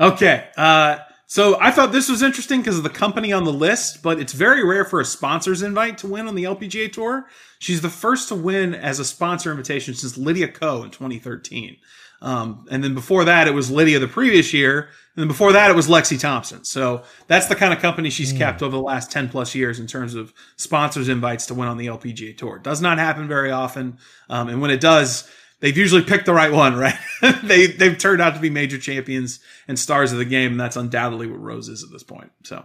[0.00, 0.48] Okay.
[0.56, 4.18] Uh, so I thought this was interesting because of the company on the list, but
[4.18, 7.26] it's very rare for a sponsor's invite to win on the LPGA Tour.
[7.58, 11.76] She's the first to win as a sponsor invitation since Lydia Ko in 2013.
[12.22, 14.88] Um, and then before that, it was Lydia the previous year.
[15.14, 16.64] And then before that, it was Lexi Thompson.
[16.64, 19.86] So that's the kind of company she's kept over the last 10 plus years in
[19.86, 22.58] terms of sponsors invites to win on the LPGA Tour.
[22.58, 23.98] Does not happen very often.
[24.30, 25.28] Um, and when it does,
[25.60, 26.96] they've usually picked the right one, right?
[27.42, 30.52] they, they've turned out to be major champions and stars of the game.
[30.52, 32.30] And that's undoubtedly what Rose is at this point.
[32.44, 32.64] So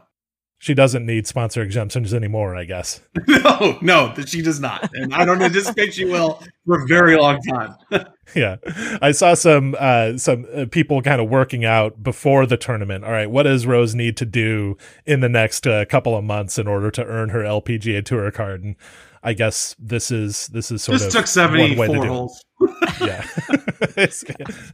[0.60, 3.02] She doesn't need sponsor exemptions anymore, I guess.
[3.28, 4.90] no, no, that she does not.
[4.94, 7.76] And I don't anticipate she will for a very long time.
[8.36, 8.58] yeah
[9.02, 13.12] i saw some uh some uh, people kind of working out before the tournament all
[13.12, 16.68] right what does rose need to do in the next uh, couple of months in
[16.68, 18.76] order to earn her lpga tour card and
[19.24, 22.04] i guess this is this is sort this of took one way to 74 do
[22.04, 22.08] it.
[22.08, 22.44] holes.
[23.02, 23.26] yeah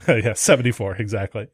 [0.08, 1.48] yeah 74 exactly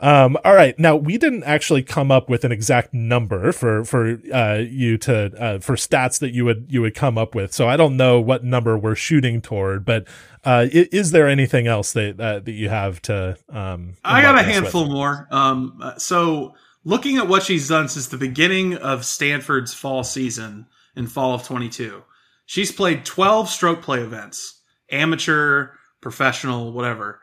[0.00, 4.18] um all right now we didn't actually come up with an exact number for for
[4.32, 7.68] uh you to uh for stats that you would you would come up with so
[7.68, 10.06] i don't know what number we're shooting toward but
[10.44, 14.34] uh i- is there anything else that uh, that you have to um I got
[14.36, 14.54] a us with?
[14.54, 15.26] handful more.
[15.30, 20.66] Um, uh, so looking at what she's done since the beginning of Stanford's fall season
[20.94, 22.02] in fall of 22,
[22.46, 27.20] she's played 12 stroke play events, amateur, professional, whatever.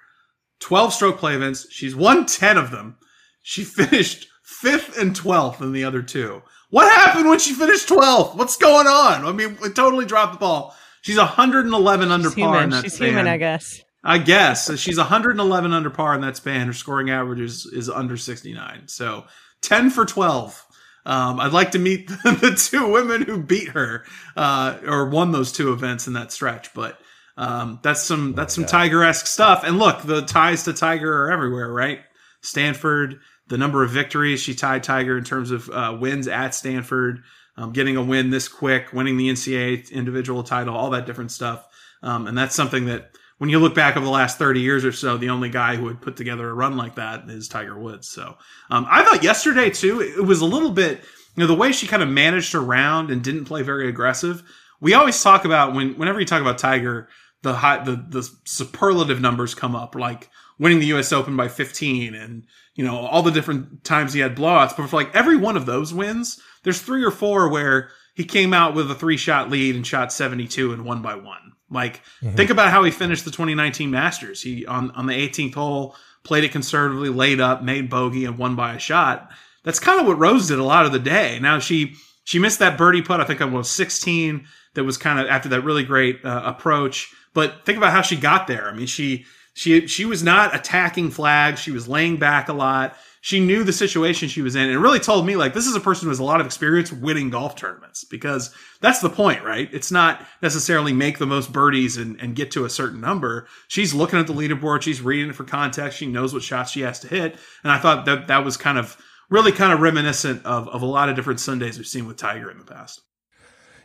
[0.60, 1.68] 12 stroke play events.
[1.72, 2.98] She's won 10 of them.
[3.42, 6.42] She finished fifth and 12th in the other two.
[6.70, 8.36] What happened when she finished 12th?
[8.36, 9.26] What's going on?
[9.26, 10.76] I mean, we totally dropped the ball.
[11.02, 12.70] She's 111 under She's par in human.
[12.72, 13.10] that She's span.
[13.10, 13.82] human, I guess.
[14.06, 16.68] I guess So she's 111 under par in that span.
[16.68, 18.88] Her scoring average is, is under 69.
[18.88, 19.26] So
[19.62, 20.66] 10 for 12.
[21.06, 25.52] Um, I'd like to meet the two women who beat her uh, or won those
[25.52, 26.74] two events in that stretch.
[26.74, 27.00] But
[27.38, 29.64] um, that's some that's some Tiger esque stuff.
[29.64, 32.00] And look, the ties to Tiger are everywhere, right?
[32.42, 37.24] Stanford, the number of victories she tied Tiger in terms of uh, wins at Stanford,
[37.58, 41.68] um, getting a win this quick, winning the NCAA individual title, all that different stuff.
[42.02, 44.92] Um, and that's something that when you look back over the last 30 years or
[44.92, 48.08] so, the only guy who would put together a run like that is Tiger Woods.
[48.08, 48.38] So
[48.70, 51.00] um, I thought yesterday, too, it was a little bit,
[51.36, 54.44] you know, the way she kind of managed her round and didn't play very aggressive.
[54.80, 57.10] We always talk about when, whenever you talk about Tiger,
[57.42, 61.12] the high, the, the superlative numbers come up, like winning the U.S.
[61.12, 64.76] Open by 15 and, you know, all the different times he had blowouts.
[64.78, 68.54] But for like every one of those wins, there's three or four where he came
[68.54, 71.53] out with a three shot lead and shot 72 and one by one.
[71.74, 72.02] Like,
[72.36, 74.42] think about how he finished the 2019 Masters.
[74.42, 78.56] He on on the 18th hole played it conservatively, laid up, made bogey, and won
[78.56, 79.30] by a shot.
[79.64, 81.40] That's kind of what Rose did a lot of the day.
[81.42, 83.22] Now she she missed that birdie putt.
[83.22, 84.48] I think on was 16.
[84.76, 87.14] That was kind of after that really great uh, approach.
[87.34, 88.70] But think about how she got there.
[88.70, 91.60] I mean, she she she was not attacking flags.
[91.60, 92.96] She was laying back a lot.
[93.24, 95.80] She knew the situation she was in, and really told me like this is a
[95.80, 99.70] person who has a lot of experience winning golf tournaments because that's the point, right?
[99.72, 103.48] It's not necessarily make the most birdies and, and get to a certain number.
[103.70, 106.82] She's looking at the leaderboard, she's reading it for context, she knows what shots she
[106.82, 108.98] has to hit, and I thought that that was kind of
[109.30, 112.52] really kind of reminiscent of of a lot of different Sundays we've seen with Tiger
[112.52, 113.04] in the past.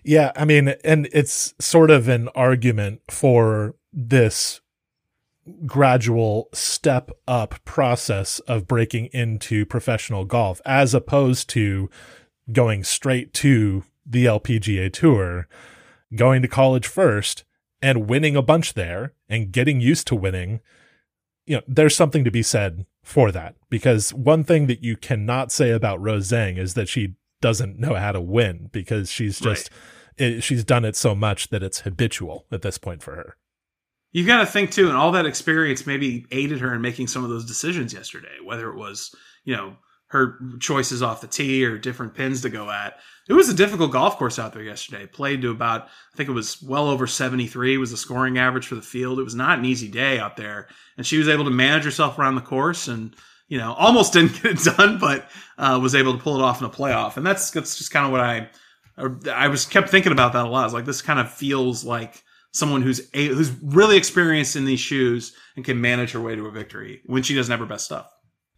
[0.03, 4.61] Yeah, I mean, and it's sort of an argument for this
[5.66, 11.90] gradual step up process of breaking into professional golf as opposed to
[12.52, 15.46] going straight to the LPGA tour,
[16.14, 17.44] going to college first
[17.82, 20.61] and winning a bunch there and getting used to winning
[21.48, 25.50] you know, there's something to be said for that because one thing that you cannot
[25.50, 29.70] say about Rose Zhang is that she doesn't know how to win because she's just
[30.18, 33.37] it, she's done it so much that it's habitual at this point for her.
[34.18, 37.22] You've got to think too, and all that experience maybe aided her in making some
[37.22, 39.76] of those decisions yesterday, whether it was, you know,
[40.09, 42.98] her choices off the tee or different pins to go at.
[43.28, 45.07] It was a difficult golf course out there yesterday.
[45.07, 48.74] Played to about, I think it was well over 73 was the scoring average for
[48.74, 49.20] the field.
[49.20, 50.66] It was not an easy day out there.
[50.96, 53.14] And she was able to manage herself around the course and,
[53.46, 55.28] you know, almost didn't get it done, but
[55.59, 57.16] uh, was able to pull it off in a playoff.
[57.16, 58.48] And that's, that's just kind of what I,
[59.33, 60.64] I was kept thinking about that a lot.
[60.64, 64.80] Was like, this kind of feels like someone who's a, who's really experienced in these
[64.80, 67.84] shoes and can manage her way to a victory when she doesn't have her best
[67.84, 68.11] stuff.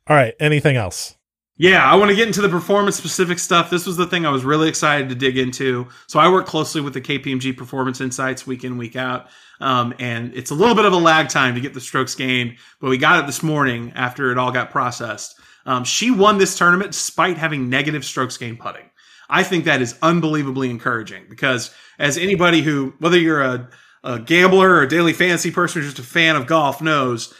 [0.06, 0.34] All right.
[0.40, 1.14] Anything else?
[1.56, 3.68] Yeah, I want to get into the performance specific stuff.
[3.68, 5.88] This was the thing I was really excited to dig into.
[6.06, 9.26] So I work closely with the KPMG Performance Insights week in, week out.
[9.60, 12.56] Um, and it's a little bit of a lag time to get the strokes gained,
[12.80, 15.38] but we got it this morning after it all got processed.
[15.66, 18.88] Um, she won this tournament despite having negative strokes gained putting.
[19.28, 23.68] I think that is unbelievably encouraging because as anybody who, whether you're a,
[24.02, 27.32] a gambler or a daily fantasy person or just a fan of golf knows,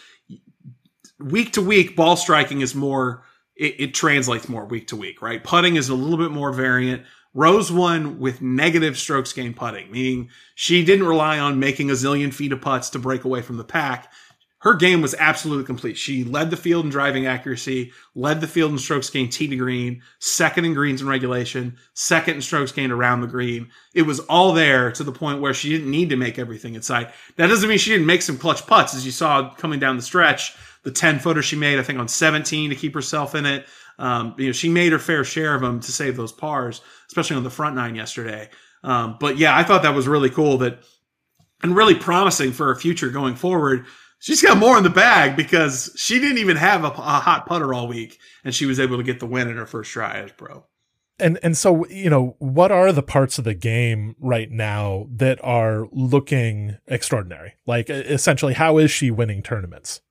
[1.19, 3.25] week to week, ball striking is more
[3.57, 5.43] it, it translates more week to week, right?
[5.43, 7.05] Putting is a little bit more variant.
[7.35, 12.33] Rose won with negative strokes gained putting, meaning she didn't rely on making a zillion
[12.33, 14.13] feet of putts to break away from the pack.
[14.61, 15.97] Her game was absolutely complete.
[15.97, 19.57] She led the field in driving accuracy, led the field in strokes gained tee to
[19.57, 23.71] green, second in greens in regulation, second in strokes gained around the green.
[23.95, 27.13] It was all there to the point where she didn't need to make everything inside.
[27.37, 30.03] That doesn't mean she didn't make some clutch putts, as you saw coming down the
[30.03, 33.67] stretch the 10 footer she made, I think on 17 to keep herself in it.
[33.99, 37.37] Um, you know, she made her fair share of them to save those pars, especially
[37.37, 38.49] on the front nine yesterday.
[38.83, 40.83] Um, but yeah, I thought that was really cool that
[41.63, 43.85] and really promising for her future going forward.
[44.21, 47.73] She's got more in the bag because she didn't even have a, a hot putter
[47.73, 50.31] all week and she was able to get the win in her first try as
[50.31, 50.65] pro.
[51.19, 55.43] And and so you know what are the parts of the game right now that
[55.43, 57.55] are looking extraordinary?
[57.67, 60.03] Like essentially how is she winning tournaments?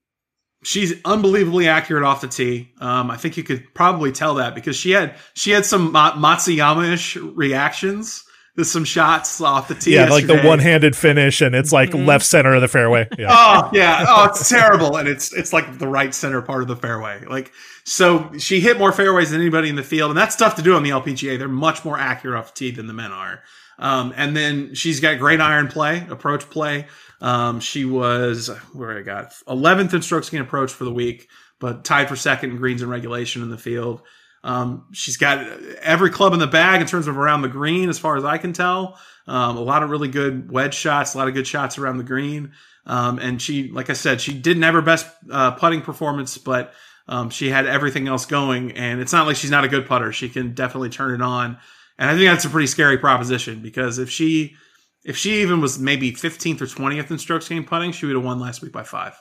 [0.63, 2.73] She's unbelievably accurate off the tee.
[2.81, 7.15] Um, I think you could probably tell that because she had she had some Matsuyama-ish
[7.15, 8.23] reactions
[8.57, 9.93] to some shots off the tee.
[9.93, 10.33] Yeah, yesterday.
[10.33, 12.05] like the one-handed finish, and it's like mm-hmm.
[12.05, 13.07] left center of the fairway.
[13.19, 13.27] Yeah.
[13.31, 16.75] oh yeah, oh it's terrible, and it's it's like the right center part of the
[16.75, 17.25] fairway.
[17.25, 17.51] Like
[17.83, 20.75] so, she hit more fairways than anybody in the field, and that's tough to do
[20.75, 21.37] on the LPGA.
[21.37, 23.41] They're much more accurate off the tee than the men are.
[23.79, 26.85] Um, and then she's got great iron play, approach play.
[27.21, 31.83] Um, she was where I got 11th in strokes gained approach for the week, but
[31.83, 34.01] tied for second in greens and regulation in the field.
[34.43, 35.45] Um, she's got
[35.81, 38.37] every club in the bag in terms of around the green, as far as I
[38.37, 38.97] can tell.
[39.27, 42.03] Um, a lot of really good wedge shots, a lot of good shots around the
[42.03, 42.53] green.
[42.85, 46.73] Um, and she, like I said, she didn't have her best uh, putting performance, but
[47.07, 48.71] um, she had everything else going.
[48.71, 50.11] And it's not like she's not a good putter.
[50.11, 51.57] She can definitely turn it on.
[51.97, 54.55] And I think that's a pretty scary proposition because if she
[55.03, 58.25] if she even was maybe 15th or 20th in strokes gained putting, she would have
[58.25, 59.19] won last week by five.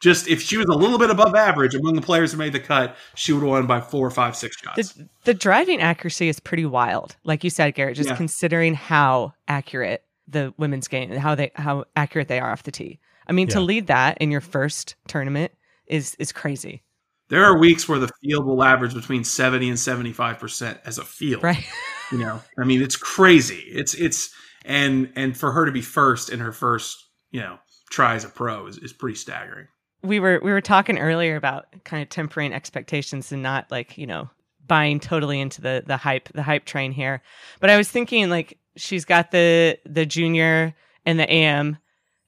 [0.00, 2.60] Just if she was a little bit above average among the players who made the
[2.60, 4.92] cut, she would have won by four, five, six shots.
[4.92, 7.96] The, the driving accuracy is pretty wild, like you said, Garrett.
[7.96, 8.16] Just yeah.
[8.16, 12.98] considering how accurate the women's game how they how accurate they are off the tee.
[13.26, 13.54] I mean, yeah.
[13.54, 15.52] to lead that in your first tournament
[15.86, 16.82] is is crazy.
[17.28, 20.98] There are weeks where the field will average between seventy and seventy five percent as
[20.98, 21.42] a field.
[21.42, 21.64] Right.
[22.10, 23.64] you know, I mean, it's crazy.
[23.66, 24.32] It's it's
[24.64, 27.58] and and for her to be first in her first you know
[27.90, 29.66] try as a pro is, is pretty staggering
[30.02, 34.06] we were we were talking earlier about kind of tempering expectations and not like you
[34.06, 34.30] know
[34.66, 37.22] buying totally into the the hype the hype train here.
[37.60, 41.78] But i was thinking like she's got the the junior and the am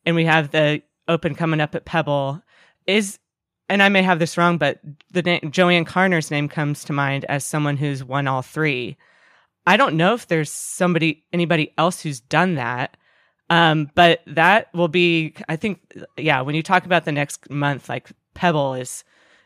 [0.04, 2.42] and we have the open coming up at pebble.
[2.86, 3.18] Is
[3.68, 4.80] and i may have this wrong but
[5.12, 8.96] the joanne carner's name comes to mind as someone who's won all three.
[9.66, 12.96] I don't know if there's somebody, anybody else who's done that.
[13.52, 15.80] Um, but that will be, I think,
[16.16, 19.04] yeah, when you talk about the next month, like Pebble is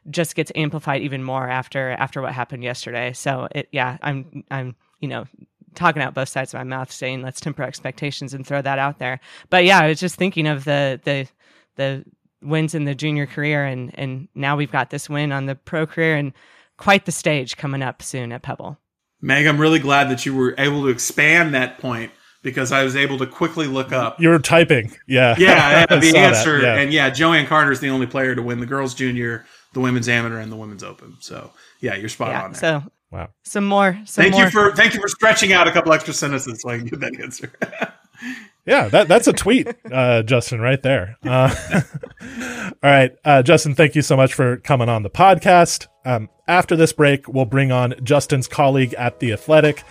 [0.08, 3.12] just gets amplified even more after after what happened yesterday.
[3.12, 5.24] So it, yeah, I'm I'm you know
[5.74, 9.00] talking out both sides of my mouth, saying let's temper expectations and throw that out
[9.00, 9.18] there.
[9.50, 11.26] But yeah, I was just thinking of the the
[11.74, 12.04] the
[12.40, 15.84] wins in the junior career, and and now we've got this win on the pro
[15.84, 16.32] career, and
[16.76, 18.78] quite the stage coming up soon at Pebble.
[19.20, 22.12] Meg, I'm really glad that you were able to expand that point
[22.46, 24.20] because I was able to quickly look up.
[24.20, 26.76] You were typing, yeah, yeah, the answer, yeah.
[26.76, 30.08] and yeah, JoAnne Carner is the only player to win the girls' junior, the women's
[30.08, 31.16] amateur, and the women's open.
[31.18, 32.52] So yeah, you're spot yeah, on.
[32.52, 32.60] There.
[32.60, 33.98] So wow, some more.
[34.04, 34.44] Some thank more.
[34.44, 37.00] you for thank you for stretching out a couple extra sentences so I can get
[37.00, 37.52] that answer.
[38.64, 41.16] Yeah, that that's a tweet, uh, Justin, right there.
[41.24, 41.54] Uh,
[42.22, 45.86] all right, uh, Justin, thank you so much for coming on the podcast.
[46.04, 49.84] Um, after this break, we'll bring on Justin's colleague at the Athletic,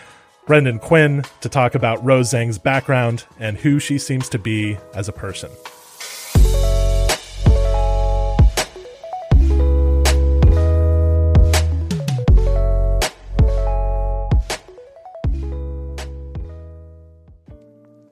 [0.45, 5.09] Brendan Quinn, to talk about Rose Zhang's background and who she seems to be as
[5.09, 5.49] a person.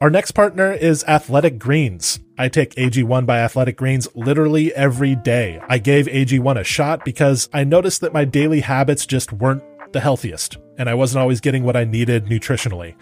[0.03, 2.19] Our next partner is Athletic Greens.
[2.37, 5.61] I take AG1 by Athletic Greens literally every day.
[5.69, 9.63] I gave AG1 a shot because I noticed that my daily habits just weren't
[9.93, 12.95] the healthiest, and I wasn't always getting what I needed nutritionally.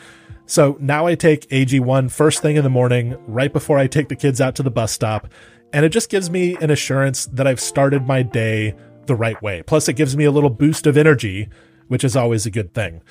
[0.45, 4.15] So now I take AG1 first thing in the morning, right before I take the
[4.15, 5.27] kids out to the bus stop,
[5.73, 8.75] and it just gives me an assurance that I've started my day
[9.05, 9.63] the right way.
[9.63, 11.49] Plus, it gives me a little boost of energy,
[11.87, 13.01] which is always a good thing.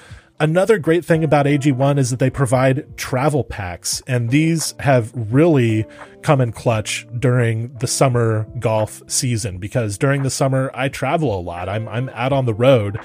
[0.40, 5.84] Another great thing about AG1 is that they provide travel packs, and these have really
[6.22, 11.42] come in clutch during the summer golf season because during the summer I travel a
[11.42, 11.68] lot.
[11.68, 12.98] I'm I'm out on the road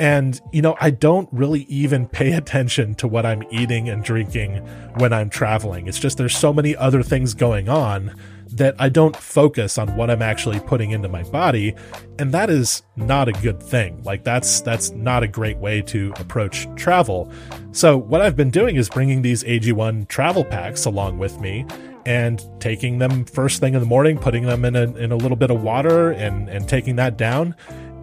[0.00, 4.56] and you know, I don't really even pay attention to what I'm eating and drinking
[4.96, 5.86] when I'm traveling.
[5.86, 8.16] It's just there's so many other things going on
[8.52, 11.74] that I don't focus on what I'm actually putting into my body,
[12.18, 14.02] and that is not a good thing.
[14.02, 17.30] Like that's that's not a great way to approach travel.
[17.72, 21.66] So what I've been doing is bringing these AG1 travel packs along with me
[22.06, 25.36] and taking them first thing in the morning, putting them in a, in a little
[25.36, 27.54] bit of water and and taking that down,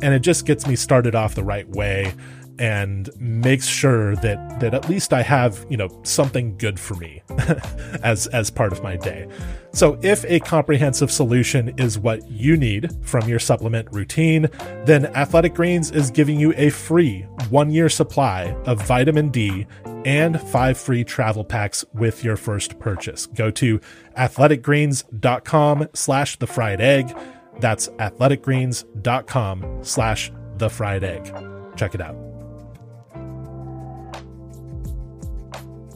[0.02, 2.14] and it just gets me started off the right way
[2.60, 7.22] and makes sure that that at least I have you know something good for me
[8.04, 9.28] as as part of my day.
[9.74, 14.48] So if a comprehensive solution is what you need from your supplement routine,
[14.86, 19.68] then Athletic Greens is giving you a free one year supply of vitamin D
[20.06, 23.26] and five free travel packs with your first purchase.
[23.28, 23.80] Go to
[24.18, 27.16] athleticgreens.com slash the fried egg.
[27.60, 31.34] That's athleticgreens.com slash the fried egg.
[31.76, 32.16] Check it out.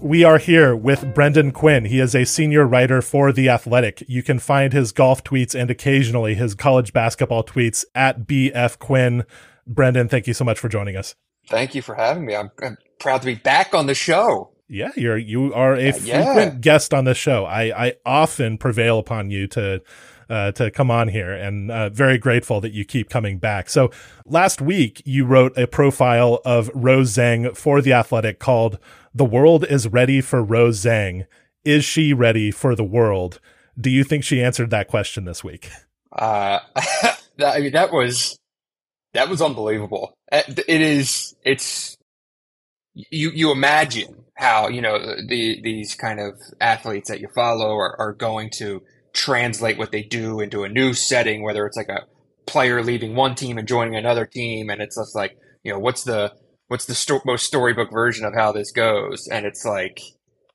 [0.01, 1.85] We are here with Brendan Quinn.
[1.85, 4.03] He is a senior writer for The Athletic.
[4.07, 9.25] You can find his golf tweets and occasionally his college basketball tweets at BF Quinn.
[9.67, 11.13] Brendan, thank you so much for joining us.
[11.47, 12.35] Thank you for having me.
[12.35, 14.49] I'm, I'm proud to be back on the show.
[14.67, 16.49] Yeah, you're you are a frequent yeah.
[16.59, 17.45] guest on the show.
[17.45, 19.83] I I often prevail upon you to
[20.31, 23.69] uh, to come on here, and uh, very grateful that you keep coming back.
[23.69, 23.91] So
[24.25, 28.79] last week you wrote a profile of Rose Zhang for the Athletic called
[29.13, 31.25] "The World is Ready for Rose Zhang.
[31.65, 33.39] Is she ready for the world?"
[33.79, 35.69] Do you think she answered that question this week?
[36.11, 36.59] Uh,
[37.37, 38.37] that, I mean, that was
[39.13, 40.13] that was unbelievable.
[40.31, 41.35] Uh, It is.
[41.43, 41.97] It's
[42.93, 43.31] you.
[43.31, 48.13] You imagine how you know the these kind of athletes that you follow are, are
[48.13, 48.81] going to
[49.13, 52.05] translate what they do into a new setting, whether it's like a
[52.45, 56.03] player leaving one team and joining another team, and it's just like you know what's
[56.03, 56.33] the
[56.67, 59.99] what's the sto- most storybook version of how this goes, and it's like,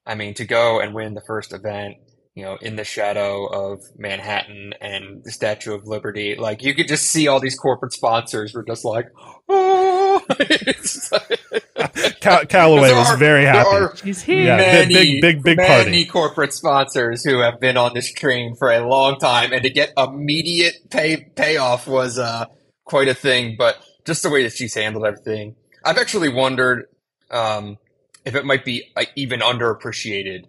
[0.07, 1.97] I mean, to go and win the first event
[2.37, 6.37] you know, in the shadow of Manhattan and the Statue of Liberty.
[6.39, 9.07] Like you could just see all these corporate sponsors were just like,
[9.49, 11.11] oh, It's
[12.21, 13.69] Cal- Callaway was are- very there happy.
[13.71, 14.45] are She's here.
[14.45, 16.05] Yeah, big- big- big- big many party.
[16.07, 19.93] corporate sponsors who have been on this train for a long time, and to get
[19.97, 22.47] immediate pay payoff was uh,
[22.85, 23.57] quite a thing.
[23.59, 26.85] But just the way that she's handled everything, I've actually wondered
[27.31, 27.79] um,
[28.25, 30.45] if it might be uh, even underappreciated,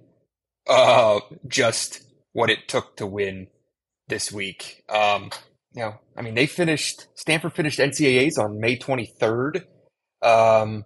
[0.70, 2.02] uh, just
[2.34, 3.48] what it took to win
[4.08, 4.84] this week.
[4.90, 5.32] Um,
[5.74, 9.64] you know, I mean, they finished Stanford finished NCAA's on May 23rd.
[10.22, 10.86] Um,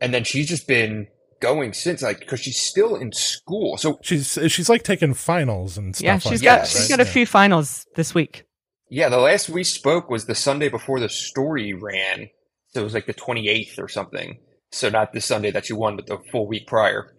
[0.00, 1.06] and then she's just been
[1.40, 3.76] going since, like, because she's still in school.
[3.78, 6.04] So She's she's like taking finals and stuff.
[6.04, 6.88] Yeah, like she's that, got she's right?
[6.90, 7.10] got a Yeah.
[7.10, 8.44] few finals this week.
[8.90, 12.28] yeah, the last we spoke was the Sunday before the story ran.
[12.68, 14.38] So it was like the 28th or something.
[14.72, 17.14] So not the Sunday that she won, but the full week prior.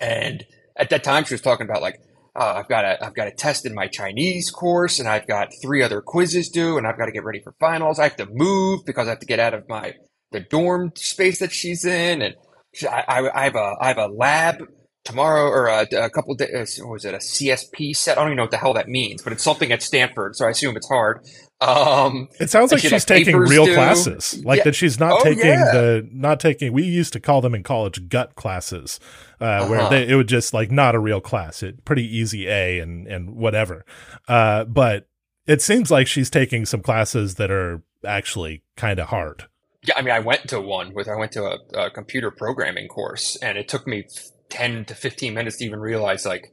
[0.00, 0.44] And
[0.80, 2.00] at that time, she was talking about like,
[2.34, 5.48] uh, I've got a, I've got a test in my Chinese course, and I've got
[5.62, 7.98] three other quizzes due, and I've got to get ready for finals.
[7.98, 9.94] I have to move because I have to get out of my
[10.32, 12.34] the dorm space that she's in, and
[12.72, 14.62] she, I, I, I have a, I have a lab
[15.04, 16.78] tomorrow or a, a couple days.
[16.82, 18.18] What was it a CSP set?
[18.18, 20.46] I don't even know what the hell that means, but it's something at Stanford, so
[20.46, 21.20] I assume it's hard.
[21.60, 23.74] Um, It sounds like she's taking real due.
[23.74, 24.64] classes, like Yeah.
[24.64, 24.74] that.
[24.74, 25.70] She's not Oh, taking yeah.
[25.72, 26.72] the not taking.
[26.72, 28.98] We used to call them in college gut classes,
[29.40, 29.88] uh, where Uh-huh.
[29.90, 31.62] they, it would just like not a real class.
[31.62, 33.84] It pretty easy A and and whatever.
[34.26, 35.06] Uh, but
[35.46, 39.44] it seems like she's taking some classes that are actually kind of hard.
[39.82, 42.88] Yeah, I mean, I went to one with I went to a, a computer programming
[42.88, 44.04] course, and it took me
[44.50, 46.52] 10 to 15 minutes to even realize like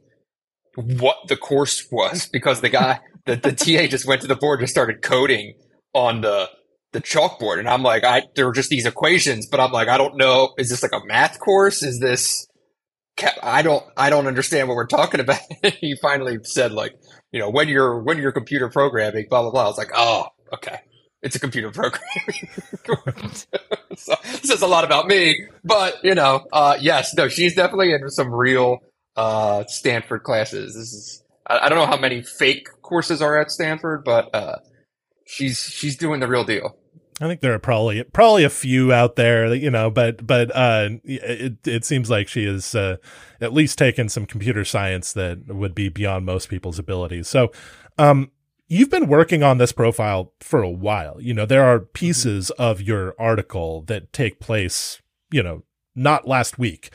[0.76, 4.60] what the course was because the guy, the, the TA just went to the board
[4.60, 5.54] and started coding
[5.92, 6.48] on the,
[6.92, 7.58] the chalkboard.
[7.58, 10.54] And I'm like, I, there were just these equations, but I'm like, I don't know.
[10.58, 11.82] Is this like a math course?
[11.82, 12.46] Is this,
[13.42, 15.40] I don't, I don't understand what we're talking about.
[15.80, 16.94] he finally said like,
[17.32, 19.64] you know, when you're, when you're computer programming, blah, blah, blah.
[19.64, 20.78] I was like, oh, okay.
[21.22, 22.02] It's a computer program.
[23.96, 28.08] so says a lot about me, but you know, uh, yes, no, she's definitely in
[28.10, 28.78] some real,
[29.16, 30.74] uh, Stanford classes.
[30.74, 34.58] This is, I, I, don't know how many fake courses are at Stanford, but, uh,
[35.26, 36.76] she's, she's doing the real deal.
[37.20, 40.90] I think there are probably probably a few out there, you know, but but uh,
[41.02, 42.96] it it seems like she has uh,
[43.40, 47.26] at least taken some computer science that would be beyond most people's abilities.
[47.26, 47.50] So,
[47.98, 48.30] um,
[48.68, 51.20] you've been working on this profile for a while.
[51.20, 51.92] You know, there are mm-hmm.
[51.92, 55.00] pieces of your article that take place,
[55.30, 55.64] you know,
[55.94, 56.90] not last week.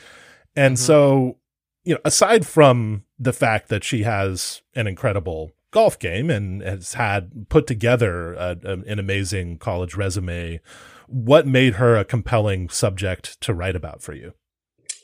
[0.56, 0.84] And mm-hmm.
[0.84, 1.38] so,
[1.82, 6.94] you know, aside from the fact that she has an incredible golf game and has
[6.94, 10.60] had put together a, a, an amazing college resume,
[11.08, 14.32] what made her a compelling subject to write about for you?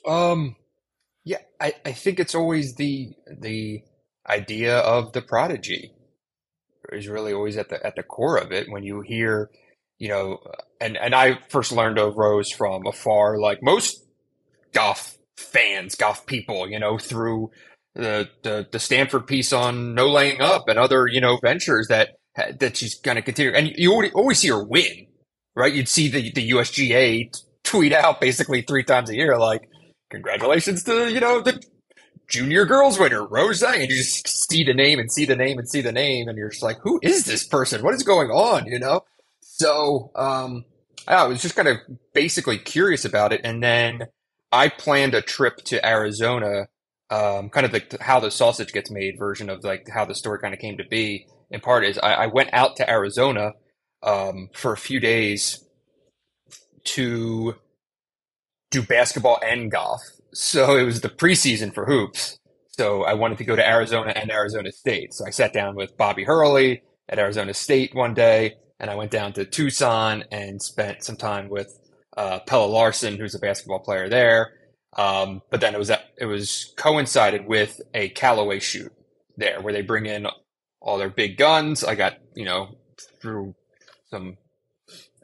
[0.07, 0.57] Um,
[1.25, 3.83] yeah, I, I think it's always the the
[4.27, 5.93] idea of the prodigy
[6.93, 8.70] is really always at the at the core of it.
[8.70, 9.51] When you hear,
[9.99, 10.38] you know,
[10.80, 14.05] and and I first learned of Rose from afar, like most
[14.72, 17.51] golf fans, golf people, you know, through
[17.95, 22.11] the the, the Stanford piece on no laying up and other you know ventures that
[22.59, 23.53] that she's going to continue.
[23.53, 25.07] And you always, see her win,
[25.55, 25.72] right?
[25.72, 27.30] You'd see the the USGA
[27.64, 29.68] tweet out basically three times a year, like
[30.11, 31.61] congratulations to you know the
[32.31, 35.68] junior girls winner, Rose and you just see the name and see the name and
[35.68, 37.83] see the name, and you're just like, who is this person?
[37.83, 38.66] What is going on?
[38.66, 39.03] You know?
[39.41, 40.64] So, um,
[41.07, 41.78] I was just kind of
[42.14, 43.41] basically curious about it.
[43.45, 44.07] And then
[44.53, 46.68] I planned a trip to Arizona,
[47.11, 50.39] um, kind of like how the sausage gets made version of like how the story
[50.39, 51.26] kind of came to be.
[51.51, 53.53] In part is I, I went out to Arizona,
[54.03, 55.64] um, for a few days
[56.85, 57.57] to
[58.70, 60.01] do basketball and golf.
[60.33, 62.39] So it was the preseason for hoops.
[62.68, 65.12] So I wanted to go to Arizona and Arizona State.
[65.14, 69.11] So I sat down with Bobby Hurley at Arizona State one day, and I went
[69.11, 71.78] down to Tucson and spent some time with
[72.16, 74.53] uh, Pelle Larsson, who's a basketball player there.
[74.97, 78.93] Um, but then it was it was coincided with a Callaway shoot
[79.37, 80.26] there, where they bring in
[80.81, 81.85] all their big guns.
[81.85, 82.76] I got you know
[83.20, 83.55] through
[84.11, 84.37] some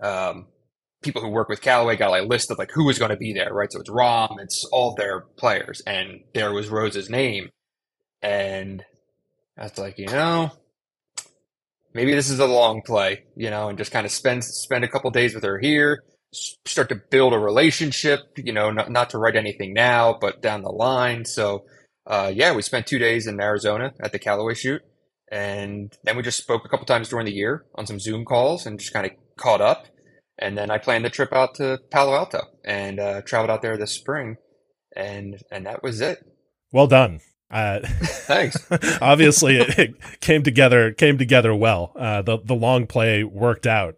[0.00, 0.46] um,
[1.07, 3.16] people who work with Callaway got like a list of like who was going to
[3.16, 3.72] be there, right?
[3.72, 7.48] So it's Rahm, it's all their players, and there was Rose's name,
[8.20, 8.84] and
[9.59, 10.52] I was like, you know,
[11.94, 14.88] maybe this is a long play, you know, and just kind of spend spend a
[14.88, 16.02] couple days with her here,
[16.66, 20.62] start to build a relationship, you know, not, not to write anything now, but down
[20.62, 21.24] the line.
[21.24, 21.64] So,
[22.07, 24.82] uh, yeah, we spent two days in Arizona at the Callaway shoot.
[25.30, 28.64] And then we just spoke a couple times during the year on some Zoom calls
[28.66, 29.86] and just kind of caught up
[30.39, 33.76] and then I planned the trip out to Palo Alto and uh, traveled out there
[33.76, 34.37] this spring,
[34.95, 36.18] and and that was it.
[36.72, 37.20] Well done.
[37.51, 38.57] Uh, Thanks.
[39.01, 41.93] obviously, it, it, came together came together well.
[41.97, 43.97] Uh, the the long play worked out.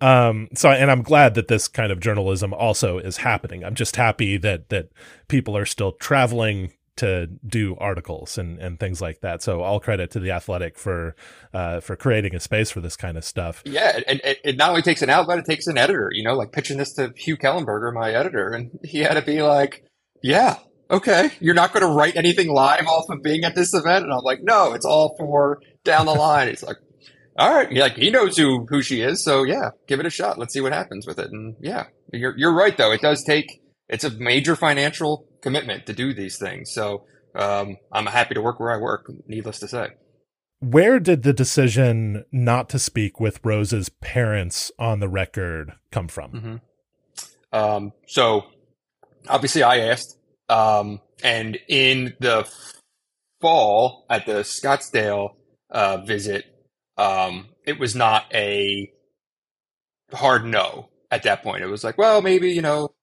[0.00, 3.64] Um, so, and I'm glad that this kind of journalism also is happening.
[3.64, 4.90] I'm just happy that that
[5.28, 9.42] people are still traveling to do articles and, and things like that.
[9.42, 11.14] So all credit to the Athletic for
[11.52, 13.62] uh, for creating a space for this kind of stuff.
[13.64, 16.10] Yeah, and it, not only takes an outlet, it takes an editor.
[16.12, 19.42] You know, like pitching this to Hugh Kellenberger, my editor, and he had to be
[19.42, 19.84] like,
[20.22, 20.56] "Yeah,
[20.90, 24.12] okay, you're not going to write anything live off of being at this event," and
[24.12, 26.76] I'm like, "No, it's all for down the line." It's like.
[27.38, 30.38] All right, like he knows who who she is, so yeah, give it a shot.
[30.38, 31.30] Let's see what happens with it.
[31.30, 32.92] And yeah, you're you're right though.
[32.92, 36.72] It does take it's a major financial commitment to do these things.
[36.72, 39.10] So um, I'm happy to work where I work.
[39.26, 39.88] Needless to say.
[40.60, 46.32] Where did the decision not to speak with Rose's parents on the record come from?
[46.32, 46.56] Mm-hmm.
[47.52, 48.44] Um, so
[49.28, 50.18] obviously, I asked,
[50.48, 52.50] um, and in the
[53.40, 55.34] fall at the Scottsdale
[55.70, 56.44] uh, visit,
[56.96, 58.90] um, it was not a
[60.12, 61.62] hard no at that point.
[61.62, 62.94] It was like, well, maybe you know,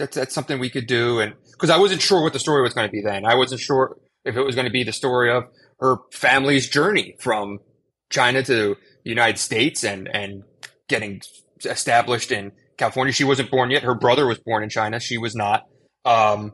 [0.00, 1.20] that's that's something we could do.
[1.20, 3.60] And because I wasn't sure what the story was going to be then, I wasn't
[3.60, 5.44] sure if it was going to be the story of
[5.78, 7.58] her family's journey from
[8.10, 10.42] China to the United States and and
[10.88, 11.20] getting
[11.64, 13.12] established in California.
[13.12, 13.82] She wasn't born yet.
[13.82, 14.98] Her brother was born in China.
[14.98, 15.66] She was not.
[16.04, 16.52] Um,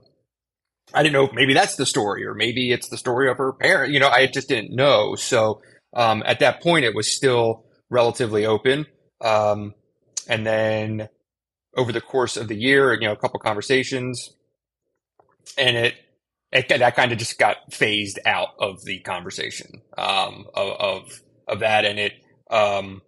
[0.93, 1.31] I didn't know.
[1.33, 3.93] Maybe that's the story, or maybe it's the story of her parent.
[3.93, 5.15] You know, I just didn't know.
[5.15, 5.61] So
[5.95, 8.87] um, at that point, it was still relatively open.
[9.21, 9.75] Um,
[10.29, 11.09] and then
[11.77, 14.31] over the course of the year, you know, a couple conversations.
[15.59, 15.95] and it,
[16.53, 21.61] it that kind of just got phased out of the conversation um, of, of of
[21.61, 22.13] that, and it
[22.51, 23.03] um,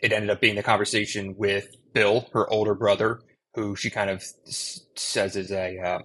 [0.00, 3.20] it ended up being the conversation with Bill, her older brother,
[3.54, 5.98] who she kind of s- says is a uh,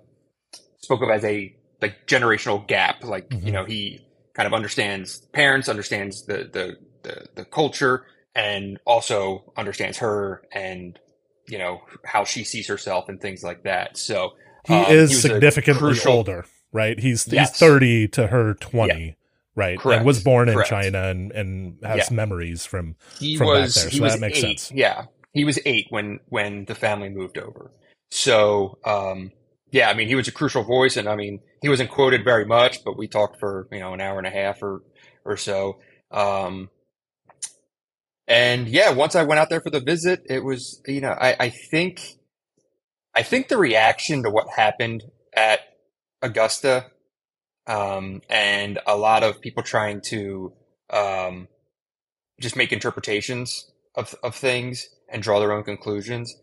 [0.80, 3.04] spoke of as a like generational gap.
[3.04, 3.46] Like Mhm.
[3.46, 4.02] you know, he
[4.36, 8.06] kind of understands parents, understands the the the, the culture,
[8.36, 11.00] and also understands her and
[11.50, 13.98] you know how she sees herself and things like that.
[13.98, 14.32] So
[14.68, 17.00] He um, is a significantly crucial- older, right?
[17.00, 17.52] He's Yes.
[17.52, 19.16] he's 30 to her 20,
[19.56, 19.80] right?
[19.80, 20.70] Correct, And was born in correct.
[20.70, 22.16] China and, and has Yeah.
[22.16, 24.60] memories from he from back was there, he so was that makes eight.
[24.60, 24.72] sense.
[24.74, 27.72] Yeah, he was eight when when the family moved over.
[28.12, 29.32] So um,
[29.72, 32.46] yeah, I mean he was a crucial voice, and I mean he wasn't quoted very
[32.46, 34.82] much, but we talked for you know an hour and a half or
[35.26, 35.80] or so.
[36.12, 36.70] Um,
[38.30, 41.36] and yeah, once I went out there for the visit, it was you know I,
[41.40, 42.02] I think
[43.16, 45.04] I think the reaction to what happened
[45.36, 45.62] at
[46.22, 46.88] Augusta
[47.68, 50.54] um, and a lot of people trying to
[50.90, 51.48] um,
[52.42, 56.36] just make interpretations of of things and draw their own conclusions.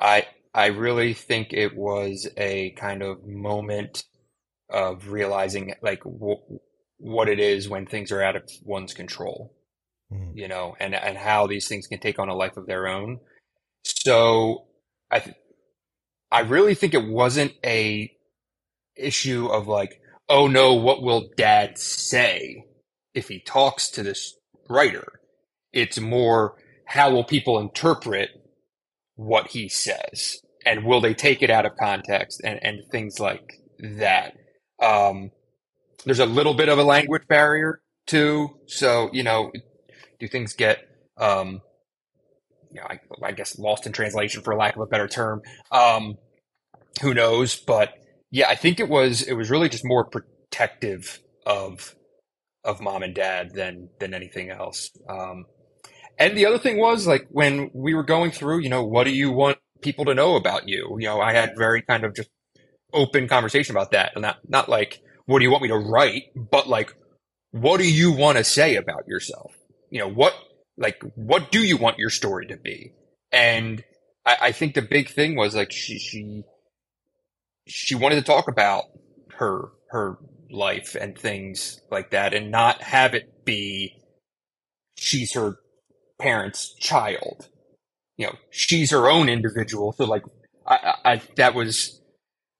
[0.00, 4.04] I I really think it was a kind of moment
[4.70, 6.60] of realizing like w-
[6.98, 9.55] what it is when things are out of one's control,
[10.12, 10.32] Mhm.
[10.36, 13.20] you know, and and how these things can take on a life of their own.
[13.84, 14.66] So
[15.10, 15.36] I th-
[16.32, 18.12] I really think it wasn't a
[18.96, 22.64] issue of like, oh no, what will dad say
[23.14, 24.36] if he talks to this
[24.68, 25.20] writer?
[25.72, 28.30] It's more how will people interpret
[29.16, 33.60] what he says and will they take it out of context and, and things like
[33.80, 34.34] that.
[34.82, 35.30] Um,
[36.04, 38.58] there's a little bit of a language barrier too.
[38.66, 39.52] So, you know,
[40.18, 40.78] do things get,
[41.18, 41.60] um,
[42.70, 45.42] you know, I, I guess lost in translation for lack of a better term.
[45.70, 46.16] Um,
[47.02, 47.56] who knows?
[47.56, 47.94] But
[48.30, 51.94] yeah, I think it was, it was really just more protective of,
[52.64, 54.90] of mom and dad than, than anything else.
[55.08, 55.46] Um,
[56.18, 59.10] and the other thing was like when we were going through, you know, what do
[59.10, 60.96] you want people to know about you?
[60.98, 62.30] You know, I had very kind of just
[62.92, 64.12] open conversation about that.
[64.14, 66.24] And not, not like, what do you want me to write?
[66.34, 66.94] But like,
[67.50, 69.52] what do you want to say about yourself?
[69.96, 70.34] You know, what,
[70.76, 72.92] like, what do you want your story to be?
[73.32, 73.82] And
[74.26, 76.42] I, I think the big thing was like, she, she,
[77.66, 78.84] she wanted to talk about
[79.38, 80.18] her, her
[80.50, 83.96] life and things like that and not have it be,
[84.98, 85.56] she's her
[86.18, 87.48] parent's child.
[88.18, 89.92] You know, she's her own individual.
[89.92, 90.24] So like,
[90.66, 92.02] I, I, that was,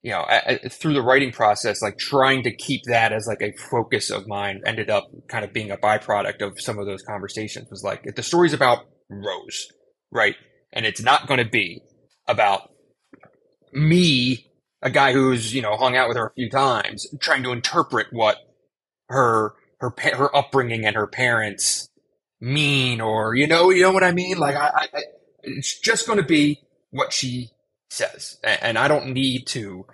[0.06, 3.42] you know, I, I, through the writing process, like trying to keep that as like
[3.42, 7.02] a focus of mine ended up kind of being a byproduct of some of those
[7.02, 9.66] conversations was like, if the story's about Rose,
[10.12, 10.36] right?
[10.72, 11.82] And it's not going to be
[12.28, 12.70] about
[13.72, 14.46] me,
[14.80, 18.06] a guy who's, you know, hung out with her a few times, trying to interpret
[18.12, 18.36] what
[19.08, 21.88] her, her, her upbringing and her parents
[22.40, 24.38] mean or, you know, you know what I mean?
[24.38, 25.02] Like, I, I,
[25.42, 27.50] it's just going to be what she
[27.90, 28.38] says.
[28.44, 29.84] And I don't need to,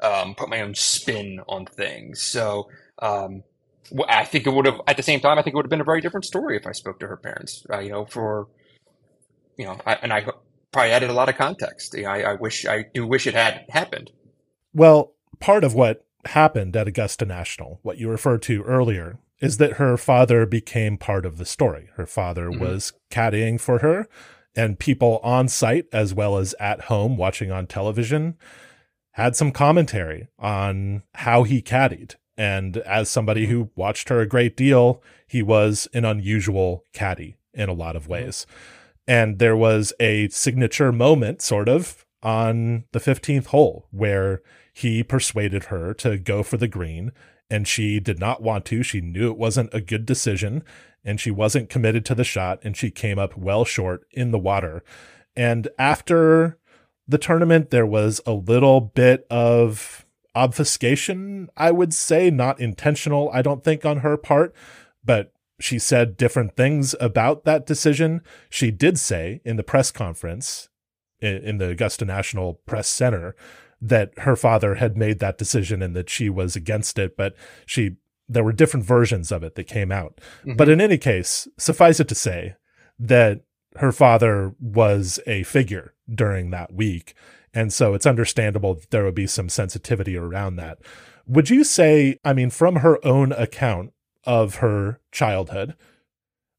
[0.00, 2.22] um, put my own spin on things.
[2.22, 2.68] So,
[3.00, 3.42] um,
[4.08, 5.80] I think it would have, at the same time, I think it would have been
[5.80, 8.46] a very different story if I spoke to her parents, uh, you know, for,
[9.56, 10.24] you know, I, and I
[10.72, 11.94] probably added a lot of context.
[11.94, 14.12] You know, I, I wish, I do wish it had happened.
[14.72, 19.74] Well, part of what happened at Augusta National, what you referred to earlier, is that
[19.74, 21.88] her father became part of the story.
[21.96, 22.60] Her father Mhm.
[22.60, 24.06] was caddying for her,
[24.54, 28.36] and people on site as well as at home watching on television
[29.20, 32.16] had some commentary on how he caddied.
[32.36, 37.68] And as somebody who watched her a great deal, he was an unusual caddy in
[37.68, 38.12] a lot of mm-hmm.
[38.12, 38.46] ways.
[39.06, 44.42] And there was a signature moment, sort of, on the 15th hole where
[44.72, 47.12] he persuaded her to go for the green
[47.50, 48.82] and she did not want to.
[48.82, 50.62] She knew it wasn't a good decision
[51.04, 54.38] and she wasn't committed to the shot and she came up well short in the
[54.38, 54.84] water.
[55.34, 56.58] And after
[57.10, 60.06] the tournament, there was a little bit of
[60.36, 64.54] obfuscation, I would say, not intentional, I don't think, on her part,
[65.04, 68.22] but she said different things about that decision.
[68.48, 70.68] She did say in the press conference
[71.20, 73.34] in, in the Augusta National Press Center
[73.82, 77.34] that her father had made that decision and that she was against it, but
[77.66, 77.96] she
[78.28, 80.20] there were different versions of it that came out.
[80.44, 80.70] But mm-hmm.
[80.74, 82.54] in any case, suffice it to say
[83.00, 83.40] that
[83.76, 87.14] her father was a figure during that week.
[87.52, 90.78] And so it's understandable that there would be some sensitivity around that.
[91.26, 93.92] Would you say, I mean, from her own account
[94.24, 95.76] of her childhood,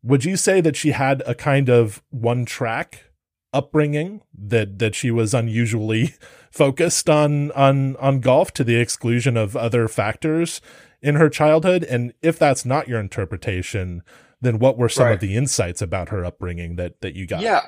[0.03, 3.11] would you say that she had a kind of one track
[3.53, 6.15] upbringing that that she was unusually
[6.51, 10.61] focused on on on golf to the exclusion of other factors
[11.01, 14.03] in her childhood and if that's not your interpretation
[14.41, 15.13] then what were some Right.
[15.13, 17.61] of the insights about her upbringing that that you got Yeah.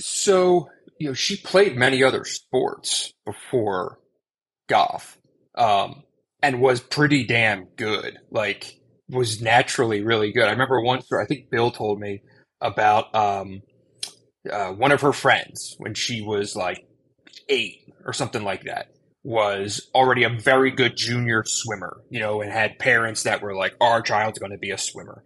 [0.00, 0.68] So,
[0.98, 3.98] you know, she played many other sports before
[4.68, 5.18] golf.
[5.54, 6.04] Um,
[6.42, 8.18] and was pretty damn good.
[8.30, 8.78] Like,
[9.08, 10.44] was naturally really good.
[10.44, 12.22] I remember once, I think Bill told me
[12.60, 13.62] about, um,
[14.50, 16.84] uh, one of her friends when she was like
[17.48, 18.88] eight or something like that
[19.24, 23.74] was already a very good junior swimmer, you know, and had parents that were like,
[23.80, 25.22] our child's going to be a swimmer.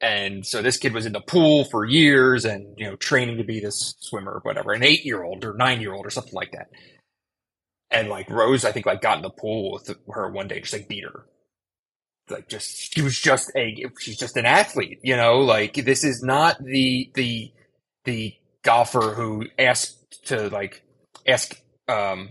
[0.00, 3.44] And so this kid was in the pool for years and, you know, training to
[3.44, 6.34] be this swimmer or whatever, an eight year old or nine year old or something
[6.34, 6.70] like that.
[7.90, 10.72] And like Rose, I think like got in the pool with her one day, just
[10.72, 11.26] like beat her.
[12.30, 16.22] Like just, she was just a, she's just an athlete, you know, like this is
[16.22, 17.52] not the, the,
[18.04, 20.82] the golfer who asked to like,
[21.26, 22.30] ask, um,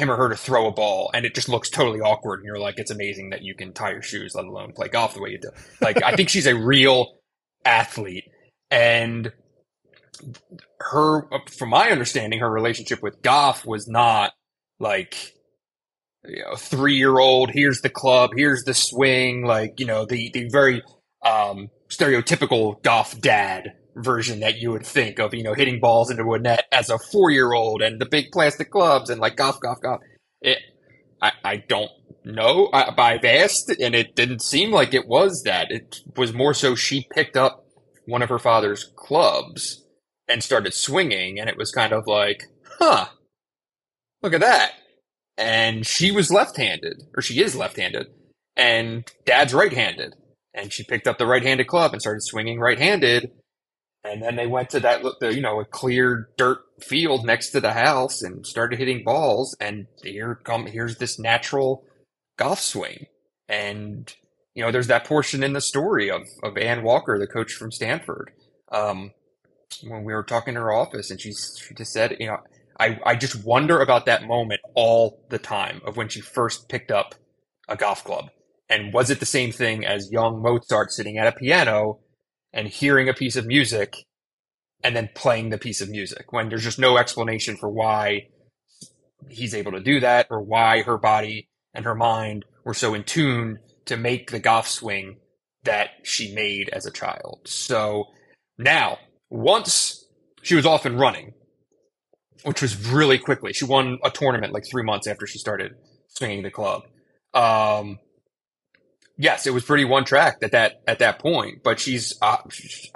[0.00, 2.58] him or her to throw a ball and it just looks totally awkward and you're
[2.58, 5.30] like it's amazing that you can tie your shoes let alone play golf the way
[5.30, 5.50] you do.
[5.80, 7.18] Like i think she's a real
[7.64, 8.24] athlete
[8.70, 9.32] and
[10.78, 14.32] her from my understanding her relationship with goff was not
[14.78, 15.34] like
[16.26, 20.30] you know three year old here's the club here's the swing like you know the
[20.32, 20.82] the very
[21.24, 23.72] um stereotypical golf dad
[24.04, 26.98] version that you would think of, you know, hitting balls into a net as a
[26.98, 30.00] four year old and the big plastic gloves and like golf, golf, golf.
[30.40, 30.58] It,
[31.22, 31.90] I, I don't
[32.24, 32.68] know.
[32.72, 35.70] I, I've asked and it didn't seem like it was that.
[35.70, 37.66] It was more so she picked up
[38.06, 39.84] one of her father's clubs
[40.28, 42.44] and started swinging and it was kind of like,
[42.78, 43.06] huh,
[44.22, 44.72] look at that.
[45.36, 48.08] And she was left handed, or she is left handed,
[48.56, 50.14] and dad's right handed.
[50.52, 53.30] And she picked up the right handed club and started swinging right handed
[54.04, 57.72] and then they went to that, you know, a clear dirt field next to the
[57.72, 59.54] house and started hitting balls.
[59.60, 61.84] And here come, here's this natural
[62.38, 63.06] golf swing.
[63.48, 64.12] And,
[64.54, 67.70] you know, there's that portion in the story of, of Anne Walker, the coach from
[67.70, 68.30] Stanford.
[68.72, 69.12] Um,
[69.82, 72.38] when we were talking in her office and she's, she just said, you know,
[72.78, 76.90] I, I just wonder about that moment all the time of when she first picked
[76.90, 77.14] up
[77.68, 78.30] a golf club.
[78.70, 81.98] And was it the same thing as young Mozart sitting at a piano
[82.52, 84.04] and hearing a piece of music
[84.82, 88.28] and then playing the piece of music when there's just no explanation for why
[89.28, 93.04] he's able to do that or why her body and her mind were so in
[93.04, 95.16] tune to make the golf swing
[95.64, 97.40] that she made as a child.
[97.44, 98.06] So
[98.58, 98.98] now,
[99.28, 100.04] once
[100.42, 101.34] she was off and running,
[102.44, 105.74] which was really quickly, she won a tournament like three months after she started
[106.08, 106.82] swinging the club.
[107.34, 107.98] Um,
[109.20, 112.38] yes, it was pretty one track at that at that point, but she's a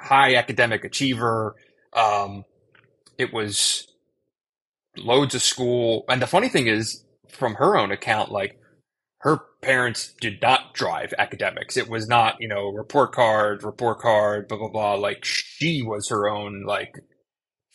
[0.01, 1.55] high academic achiever.
[1.93, 2.45] Um,
[3.19, 3.87] it was
[4.97, 8.59] loads of school, and the funny thing is, from her own account, like
[9.19, 11.77] her parents did not drive academics.
[11.77, 14.95] It was not, you know, report card, report card, blah blah blah.
[14.95, 16.95] Like she was her own, like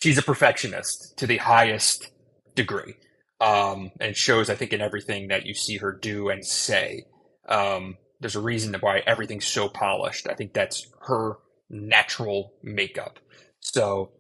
[0.02, 2.12] she's a perfectionist to the highest
[2.56, 2.96] degree.
[3.42, 7.06] Um, and shows, I think, in everything that you see her do and say.
[7.48, 10.28] Um, there's a reason why everything's so polished.
[10.30, 11.38] I think that's her
[11.70, 13.20] natural makeup.
[13.60, 14.12] So,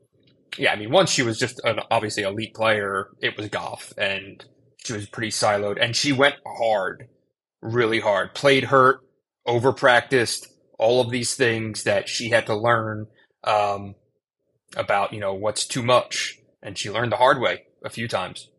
[0.58, 4.43] yeah, I mean, once she was just an obviously elite player, it was golf, and
[4.84, 7.08] she was pretty siloed, and she went hard,
[7.62, 8.34] really hard.
[8.34, 9.02] Played hurt,
[9.45, 10.47] over practiced,
[10.78, 13.08] all of these things that she had to learn
[13.43, 13.95] um,
[14.78, 18.50] about, you know, what's too much, and she learned the hard way a few times.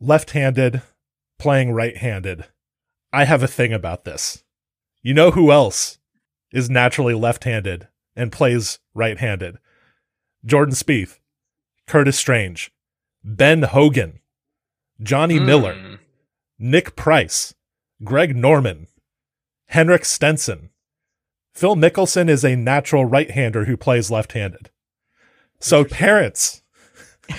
[0.00, 0.82] left-handed
[1.38, 2.46] playing right-handed.
[3.12, 4.42] I have a thing about this.
[5.02, 5.98] You know who else
[6.52, 9.58] is naturally left-handed and plays right-handed?
[10.44, 11.18] Jordan Spieth,
[11.86, 12.70] Curtis Strange,
[13.24, 14.20] Ben Hogan,
[15.02, 15.94] Johnny Miller, Hmm.
[16.58, 17.54] Nick Price,
[18.02, 18.88] Greg Norman,
[19.66, 20.70] Henrik Stenson.
[21.54, 24.70] Phil Mickelson is a natural right-hander who plays left-handed.
[25.60, 26.62] So parents,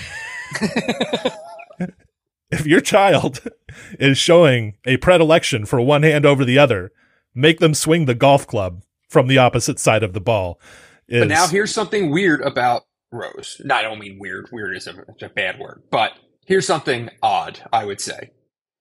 [2.50, 3.40] if your child
[3.98, 6.92] is showing a predilection for one hand over the other,
[7.34, 10.60] make them swing the golf club from the opposite side of the ball.
[11.08, 12.82] Is, But now here's something weird about
[13.12, 13.60] Rose.
[13.64, 14.48] No, I don't mean weird.
[14.52, 15.82] Weird is a, a bad word.
[15.90, 16.12] But
[16.46, 18.30] here's something odd, I would say.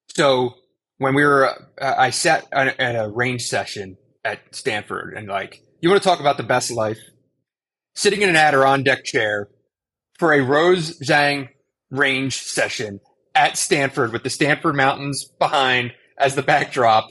[0.10, 0.56] So
[0.98, 1.48] when we were,
[1.82, 6.08] uh, I sat at, at a range session at Stanford and like, you want to
[6.08, 7.00] talk about the best life?
[7.96, 9.50] Sitting in an Adirondack chair
[10.18, 11.50] for a Rose Zhang
[11.90, 13.00] range session
[13.40, 17.08] at Stanford with the Stanford Mountains behind as the backdrop.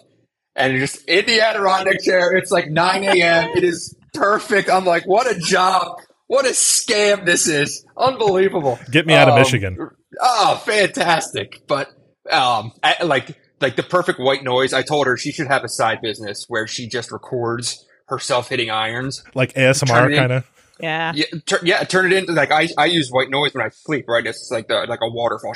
[0.55, 2.37] And just in the Adirondack chair.
[2.37, 3.51] It's like 9 a.m.
[3.57, 4.69] It is perfect.
[4.69, 5.97] I'm like, what a job.
[6.27, 7.85] what a scam this is.
[7.97, 8.79] Unbelievable.
[8.91, 9.79] Get me out of Um, Michigan.
[10.21, 11.63] Oh, fantastic.
[11.67, 11.89] But
[12.31, 15.69] um I, like like the perfect white noise, I told her she should have a
[15.69, 19.23] side business where she just records herself hitting irons.
[19.35, 20.51] Like ASMR kind of.
[20.81, 21.13] Yeah.
[21.15, 24.05] Yeah, tur- yeah, turn it into like I I use white noise when I sleep,
[24.09, 24.27] right?
[24.27, 25.55] It's like the like a waterfall.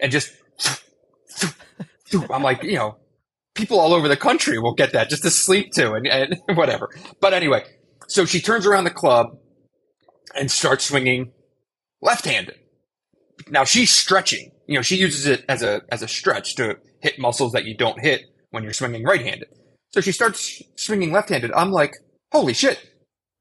[0.00, 0.32] And just
[2.30, 2.96] I'm like, you know,
[3.54, 6.90] people all over the country will get that just to sleep to and, and whatever.
[7.20, 7.64] But anyway,
[8.06, 9.26] so she turns around the club
[10.36, 11.32] and starts swinging
[12.00, 12.56] left-handed.
[13.48, 14.50] Now she's stretching.
[14.66, 17.76] You know, she uses it as a as a stretch to hit muscles that you
[17.76, 19.48] don't hit when you're swinging right-handed.
[19.92, 21.52] So she starts swinging left-handed.
[21.52, 21.94] I'm like,
[22.32, 22.78] holy shit,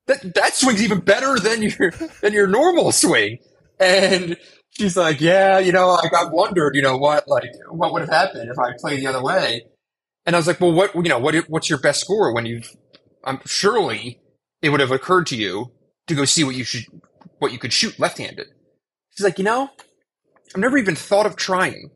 [0.08, 1.92] that that swing's even better than your
[2.22, 3.40] than your normal swing.
[3.80, 4.38] And
[4.78, 8.10] she's like, yeah, you know, like I wondered, you know, what like what would have
[8.10, 9.66] happened if I played the other way.
[10.26, 12.76] And I was like, well, what you know, what what's your best score when you've?
[13.24, 14.22] I'm surely
[14.62, 15.72] it would have occurred to you
[16.08, 16.86] to go see what you should
[17.40, 18.48] what you could shoot left-handed.
[19.16, 19.70] She's like, you know,
[20.54, 21.90] I've never even thought of trying.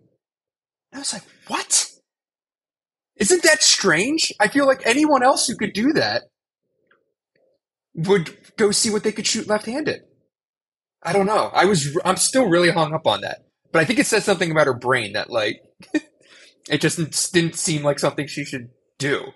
[0.91, 1.87] And I was like, what?
[3.17, 4.33] Isn't that strange?
[4.39, 6.23] I feel like anyone else who could do that
[7.93, 10.01] would go see what they could shoot left-handed.
[11.03, 11.49] I don't know.
[11.53, 13.45] I was I'm still really hung up on that.
[13.71, 15.61] But I think it says something about her brain that like
[16.69, 19.31] it just didn't seem like something she should do.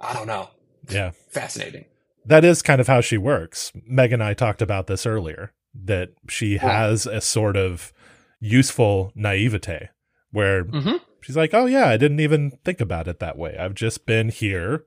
[0.00, 0.50] I don't know.
[0.88, 1.12] Yeah.
[1.30, 1.84] Fascinating.
[2.26, 3.72] That is kind of how she works.
[3.86, 7.92] Meg and I talked about this earlier that she has a sort of
[8.40, 9.88] useful naivete
[10.30, 11.00] where Mhm.
[11.20, 13.56] she's like, oh, yeah, I didn't even think about it that way.
[13.58, 14.84] I've just been here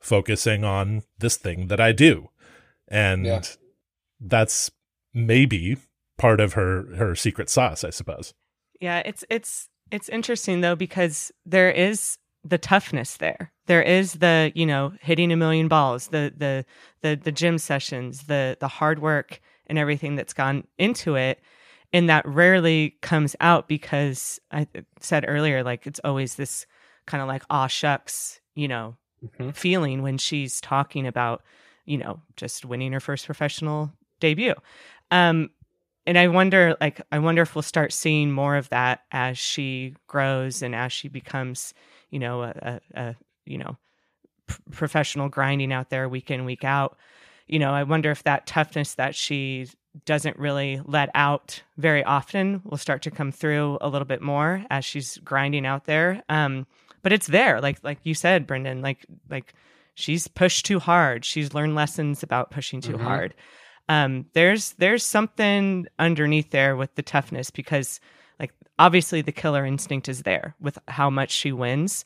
[0.00, 2.28] focusing on this thing that I do.
[2.88, 3.42] And Yeah.
[4.20, 4.70] that's
[5.14, 5.76] maybe
[6.18, 8.34] part of her her secret sauce, I suppose.
[8.80, 13.52] Yeah, it's it's it's interesting though because there is the toughness there.
[13.66, 16.64] There is the, you know, hitting a million balls, the the
[17.00, 21.40] the the gym sessions, the the hard work and everything that's gone into it
[21.94, 24.66] and that rarely comes out because I
[25.00, 26.66] said earlier like it's always this
[27.06, 29.54] kind of like aw shucks, you know, Mhm.
[29.54, 31.42] feeling when she's talking about,
[31.86, 34.54] you know, just winning her first professional debut.
[35.10, 35.50] Um
[36.06, 39.94] and I wonder, like, I wonder if we'll start seeing more of that as she
[40.06, 41.72] grows and as she becomes,
[42.10, 43.78] you know, a, a, a you know,
[44.46, 46.98] p- professional grinding out there week in week out.
[47.46, 49.66] You know, I wonder if that toughness that she
[50.04, 54.62] doesn't really let out very often will start to come through a little bit more
[54.68, 56.22] as she's grinding out there.
[56.28, 56.66] Um,
[57.02, 58.82] but it's there, like like you said, Brendan.
[58.82, 59.54] Like like
[59.94, 61.24] she's pushed too hard.
[61.24, 63.02] She's learned lessons about pushing too Mhm.
[63.04, 63.34] hard
[63.88, 68.00] um, there's there's something underneath there with the toughness because
[68.38, 72.04] like obviously the killer instinct is there with how much she wins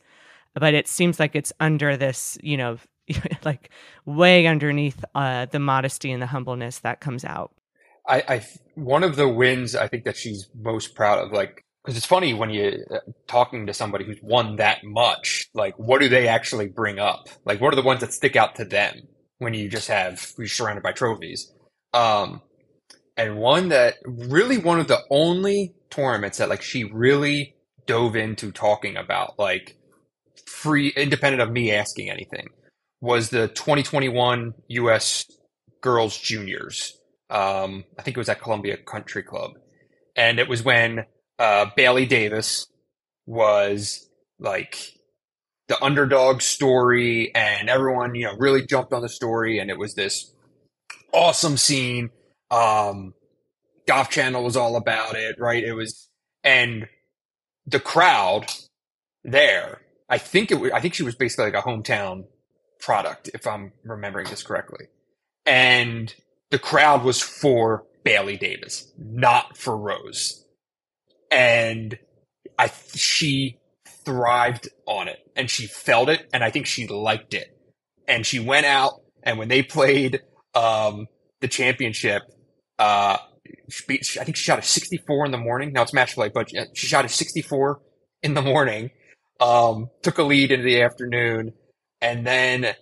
[0.54, 2.78] but it seems like it's under this you know
[3.44, 3.70] like
[4.04, 7.52] way underneath uh, the modesty and the humbleness that comes out
[8.08, 11.96] I, I one of the wins I think that she's most proud of, like, because
[11.96, 16.08] it's funny when you uh, talking to somebody who's won that much, like, what do
[16.08, 17.28] they actually bring up?
[17.44, 18.94] Like, what are the ones that stick out to them
[19.38, 21.52] when you just have you're surrounded by trophies?
[21.92, 22.42] Um,
[23.16, 27.54] and one that really one of the only tournaments that like she really
[27.86, 29.76] dove into talking about, like,
[30.46, 32.48] free, independent of me asking anything,
[33.00, 35.24] was the 2021 U.S.
[35.80, 36.98] Girls Juniors
[37.30, 39.52] um, I think it was at Columbia Country Club,
[40.16, 41.04] and it was when
[41.38, 42.66] uh, Bailey Davis
[43.26, 44.08] was
[44.38, 44.92] like
[45.68, 49.94] the underdog story, and everyone you know really jumped on the story, and it was
[49.94, 50.32] this
[51.12, 52.10] awesome scene.
[52.50, 53.14] Um,
[53.86, 55.62] Golf Channel was all about it, right?
[55.62, 56.08] It was,
[56.44, 56.88] and
[57.66, 58.46] the crowd
[59.24, 59.80] there.
[60.08, 60.60] I think it.
[60.60, 62.24] Was, I think she was basically like a hometown
[62.80, 64.86] product, if I'm remembering this correctly,
[65.44, 66.14] and
[66.50, 70.44] the crowd was for Bailey Davis, not for Rose.
[71.30, 71.98] And
[72.58, 77.54] I she thrived on it and she felt it and I think she liked it.
[78.06, 80.22] And she went out and when they played
[80.54, 81.06] um
[81.40, 82.22] the championship
[82.78, 83.18] uh
[83.86, 85.72] beat, I think she shot a 64 in the morning.
[85.72, 87.80] Now it's match play, but she shot a 64
[88.22, 88.90] in the morning.
[89.40, 91.52] Um took a lead into the afternoon
[92.00, 92.74] and then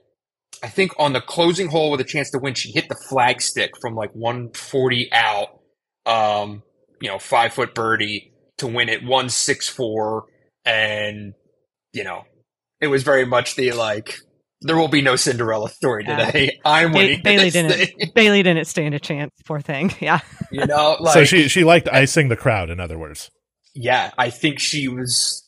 [0.62, 3.42] I think on the closing hole with a chance to win, she hit the flag
[3.42, 5.60] stick from like 140 out,
[6.06, 6.62] um,
[7.00, 10.26] you know, five foot birdie to win it 164.
[10.64, 11.34] And,
[11.92, 12.24] you know,
[12.80, 14.16] it was very much the like,
[14.66, 16.26] there will be no Cinderella story Yeah.
[16.26, 16.58] today.
[16.64, 17.22] I'm Ba- winning.
[17.22, 18.10] bailey didn't thing.
[18.14, 21.88] bailey didn't stand a chance poor thing yeah You know, like, so she she liked
[21.88, 23.30] icing the crowd, in other words.
[23.74, 25.42] yeah, I think she was.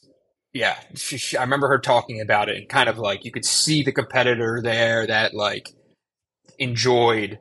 [0.55, 3.45] Yeah, she, she, I remember her talking about it, and kind of like you could
[3.45, 5.69] see the competitor there that like
[6.59, 7.39] enjoyed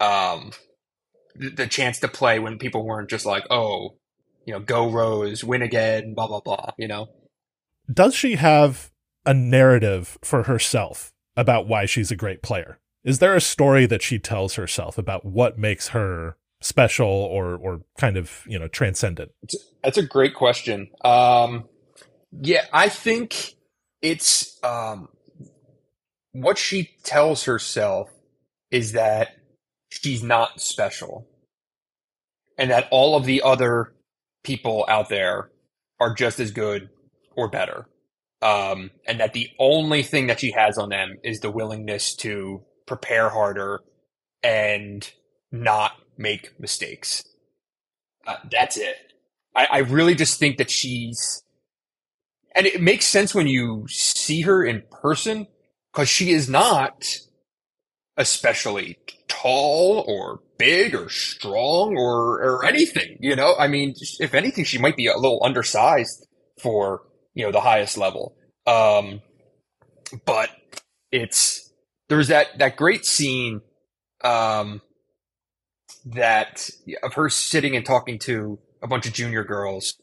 [0.00, 0.52] um,
[1.34, 3.96] the, the chance to play when people weren't just like, oh,
[4.44, 6.70] you know, go Rose, win again, blah blah blah.
[6.78, 7.06] You know,
[7.92, 8.90] Does she have
[9.26, 12.78] a narrative for herself about why she's a great player?
[13.04, 17.82] Is there a story that she tells herself about what makes her special or or
[17.98, 19.32] kind of, you know, transcendent?
[19.84, 20.88] That's a great question.
[21.04, 21.68] Um,
[22.40, 23.54] yeah, I think
[24.02, 25.08] it's um,
[26.32, 28.10] what she tells herself
[28.70, 29.36] is that
[29.90, 31.26] she's not special,
[32.58, 33.92] and that all of the other
[34.42, 35.50] people out there
[36.00, 36.88] are just as good
[37.36, 37.86] or better,
[38.42, 42.62] um, and that the only thing that she has on them is the willingness to
[42.86, 43.80] prepare harder
[44.42, 45.10] and
[45.50, 47.24] not make mistakes.
[48.26, 48.96] Uh, that's it.
[49.54, 51.42] I, I really just think that she's,
[52.54, 55.46] and it makes sense when you see her in person
[55.92, 57.04] because she is not
[58.16, 63.16] especially tall or big or strong or or anything.
[63.20, 66.26] You know, I mean, if anything, she might be a little undersized
[66.60, 67.02] for
[67.36, 68.34] you know the highest level.
[68.66, 69.22] Um,
[70.24, 70.50] but
[71.12, 71.72] it's
[72.08, 73.60] there's that that great scene
[74.24, 74.80] um,
[76.06, 76.68] that
[77.04, 80.00] of her sitting and talking to a bunch of junior girls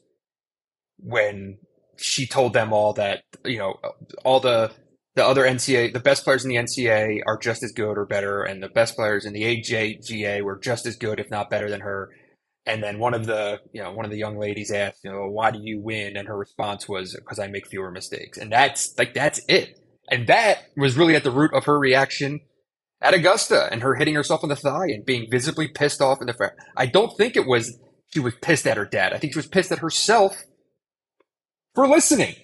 [0.98, 1.58] when
[1.98, 3.80] she told them all that you know
[4.24, 4.72] all the
[5.16, 8.44] the other NCAA the best players in the NCAA are just as good or better
[8.44, 11.82] and the best players in the AJGA were just as good if not better than
[11.82, 12.12] her
[12.66, 15.30] and then one of the you know one of the young ladies asked you know
[15.30, 18.98] why do you win and her response was because I make fewer mistakes and that's
[18.98, 22.42] like that's it and that was really at the root of her reaction
[23.02, 26.28] at Augusta and her hitting herself on the thigh and being visibly pissed off in
[26.28, 26.56] the fair.
[26.76, 27.78] I don't think it was
[28.14, 29.14] she was pissed at her dad.
[29.14, 30.44] I think she was pissed at herself
[31.76, 32.36] for listening.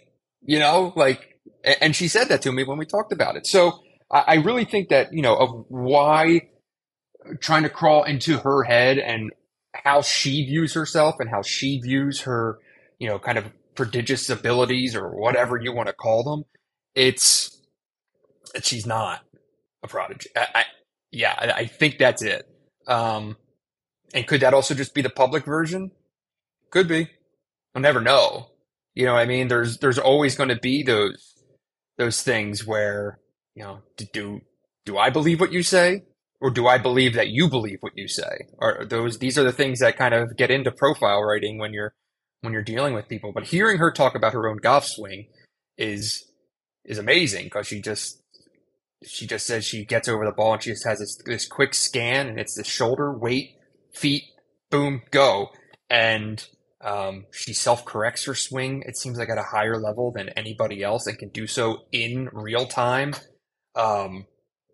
[0.42, 1.40] You know, like,
[1.82, 3.46] and she said that to me when we talked about it.
[3.46, 3.80] So
[4.12, 6.50] I really think that you know of why
[7.40, 9.32] trying to crawl into her head and
[9.84, 12.60] how she views herself and how she views her,
[13.00, 16.44] you know, kind of prodigious abilities or whatever you want to call them.
[16.96, 17.62] It's
[18.62, 19.22] she's not
[19.84, 20.30] a prodigy.
[20.36, 20.64] I, I
[21.12, 22.48] yeah, I, I, think that's it.
[22.88, 23.38] Um,
[24.14, 25.92] and could that also just be the public version?
[26.72, 27.10] Could be.
[27.74, 28.52] I'll never know.
[28.96, 31.36] You know, I mean, there's there's always going to be those
[31.98, 33.20] those things where
[33.56, 33.80] you know,
[34.14, 34.42] do
[34.86, 36.04] do I believe what you say,
[36.42, 38.48] or do I believe that you believe what you say?
[38.60, 41.94] Are those these are the things that kind of get into profile writing when you're
[42.42, 43.32] when you're dealing with people.
[43.34, 45.28] But hearing her talk about her own golf swing
[45.78, 46.32] is
[46.86, 48.22] is amazing because she just
[49.06, 51.74] she just says she gets over the ball and she just has this, this quick
[51.74, 53.52] scan and it's the shoulder, weight,
[53.94, 54.24] feet,
[54.70, 55.50] boom, go.
[55.90, 56.46] And
[56.82, 60.84] um, she self corrects her swing, it seems like at a higher level than anybody
[60.84, 63.14] else and can do so in real time.
[63.76, 64.26] Um,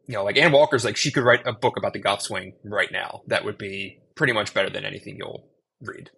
[0.07, 2.53] you know, like Anne Walker's like she could write a book about the golf swing
[2.63, 3.21] right now.
[3.27, 5.47] That would be pretty much better than anything you'll
[5.81, 6.09] read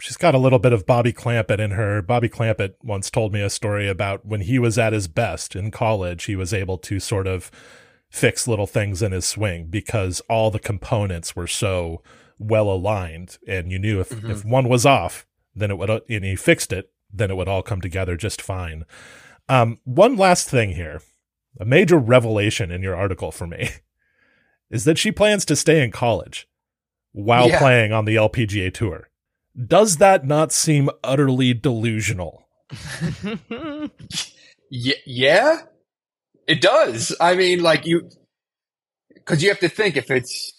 [0.00, 2.02] she's got a little bit of Bobby Clampett in her.
[2.02, 5.70] Bobby Clampett once told me a story about when he was at his best in
[5.70, 7.50] college, he was able to sort of
[8.10, 12.02] fix little things in his swing because all the components were so
[12.38, 14.30] well aligned and you knew if, mm-hmm.
[14.30, 17.62] if one was off, then it would and he fixed it, then it would all
[17.62, 18.84] come together just fine.
[19.48, 21.00] Um, one last thing here.
[21.58, 23.70] A major revelation in your article for me
[24.70, 26.48] is that she plans to stay in college
[27.12, 27.58] while yeah.
[27.58, 29.08] playing on the LPGA tour.
[29.66, 32.46] Does that not seem utterly delusional?
[34.70, 35.62] yeah, yeah,
[36.46, 37.14] it does.
[37.20, 38.10] I mean, like you,
[39.14, 40.52] because you have to think if it's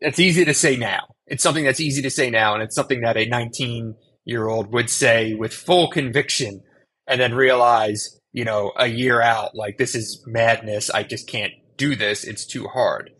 [0.00, 1.08] it's easy to say now.
[1.26, 4.72] It's something that's easy to say now, and it's something that a 19 year old
[4.72, 6.62] would say with full conviction,
[7.06, 10.90] and then realize, you know, a year out, like this is madness.
[10.90, 12.22] I just can't do this.
[12.22, 13.10] It's too hard.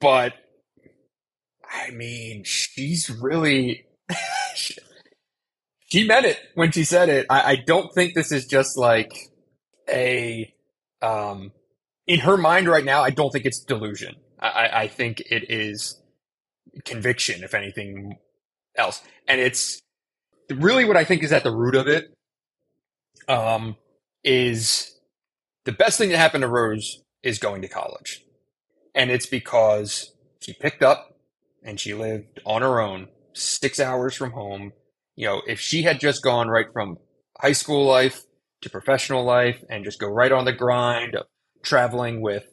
[0.00, 0.32] But
[1.70, 3.84] I mean, she's really
[5.86, 7.26] she meant it when she said it.
[7.28, 9.12] I, I, don't think this is just like
[9.86, 10.50] a
[11.02, 11.52] um
[12.06, 13.02] in her mind right now.
[13.02, 14.16] I don't think it's delusion.
[14.40, 16.00] I, I think it is
[16.86, 18.16] conviction, if anything
[18.76, 19.02] else.
[19.26, 19.82] And it's
[20.48, 22.14] really what I think is at the root of it.
[23.28, 23.76] Um,
[24.24, 24.98] is
[25.64, 28.24] the best thing that happened to Rose is going to college,
[28.94, 31.16] and it's because she picked up
[31.62, 34.72] and she lived on her own six hours from home.
[35.16, 36.98] You know, if she had just gone right from
[37.40, 38.22] high school life
[38.62, 41.26] to professional life and just go right on the grind of
[41.62, 42.44] traveling with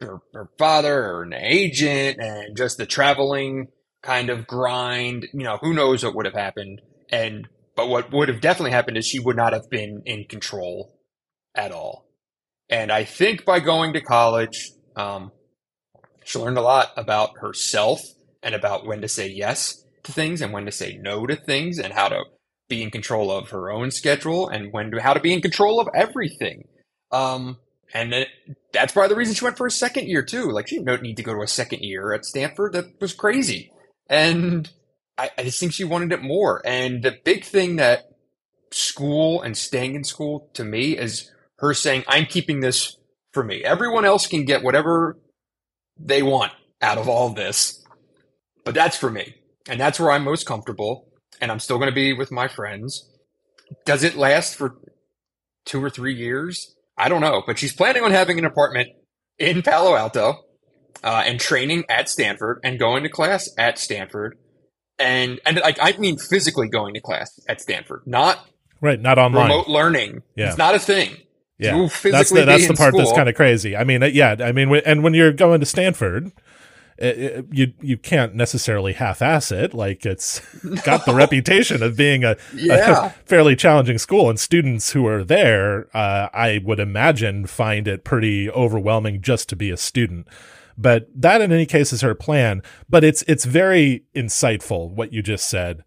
[0.00, 3.68] her, her father or an agent and just the traveling
[4.02, 6.80] kind of grind, you know, who knows what would have happened.
[7.10, 7.48] And,
[7.80, 10.98] but what would have definitely happened is she would not have been in control
[11.56, 12.06] at all.
[12.70, 15.30] And I think by going to college, um,
[16.24, 18.02] She learned a lot about herself
[18.42, 21.78] and about when to say yes to things and when to say no to things
[21.78, 22.24] and how to
[22.68, 25.80] be in control of her own schedule and when to, how to be in control
[25.80, 26.68] of everything.
[27.12, 27.58] Um,
[27.94, 28.28] and it,
[28.72, 30.50] that's probably the reason she went for a second year too.
[30.50, 32.74] Like she didn't need to go to a second year at Stanford.
[32.74, 33.72] That was crazy.
[34.08, 34.70] And
[35.20, 36.62] I, I just think she wanted it more.
[36.64, 38.08] And the big thing that
[38.70, 42.96] school and staying in school to me is her saying, I'm keeping this
[43.32, 43.62] for me.
[43.62, 45.18] Everyone else can get whatever
[45.98, 47.84] they want out of all this,
[48.64, 49.34] but that's for me.
[49.68, 51.12] And that's where I'm most comfortable.
[51.40, 53.06] And I'm still going to be with my friends.
[53.84, 54.78] Does it last for
[55.66, 56.74] two or three years?
[56.96, 58.88] I don't know, but she's planning on having an apartment
[59.38, 60.34] in Palo Alto
[61.04, 64.38] uh, and training at Stanford and going to class at Stanford.
[65.00, 68.46] And, and like, I mean physically going to class at Stanford, not
[68.80, 69.50] right, not online.
[69.50, 70.22] remote learning.
[70.36, 70.48] Yeah.
[70.48, 71.16] It's not a thing.
[71.58, 73.76] Yeah, that's the that's the part that's kind of crazy.
[73.76, 76.32] I mean, uh, yeah, I mean, and when you're going to Stanford,
[77.00, 79.74] uh, uh, you you can't necessarily half-ass it.
[79.74, 80.40] Like it's
[80.84, 83.06] got the reputation of being a, Yeah.
[83.06, 88.04] a fairly challenging school, and students who are there, uh, I would imagine, find it
[88.04, 90.28] pretty overwhelming just to be a student.
[90.80, 92.62] But that, in any case, is her plan.
[92.88, 95.84] But it's it's very insightful what you just said.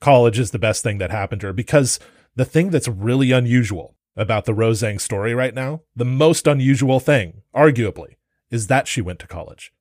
[0.00, 1.98] College is the best thing that happened to her because
[2.36, 7.00] the thing that's really unusual about the Rose Zhang story right now, the most unusual
[7.00, 8.16] thing, arguably,
[8.50, 9.72] is that she went to college.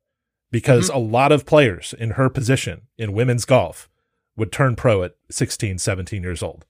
[0.50, 0.98] Because mm-hmm.
[0.98, 3.90] a lot of players in her position in women's golf
[4.38, 6.66] would turn pro at 16, 17 years old.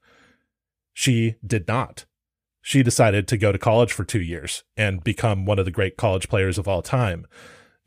[0.94, 2.06] She did not.
[2.62, 5.96] She decided to go to college for two years and become one of the great
[5.96, 7.28] college players of all time.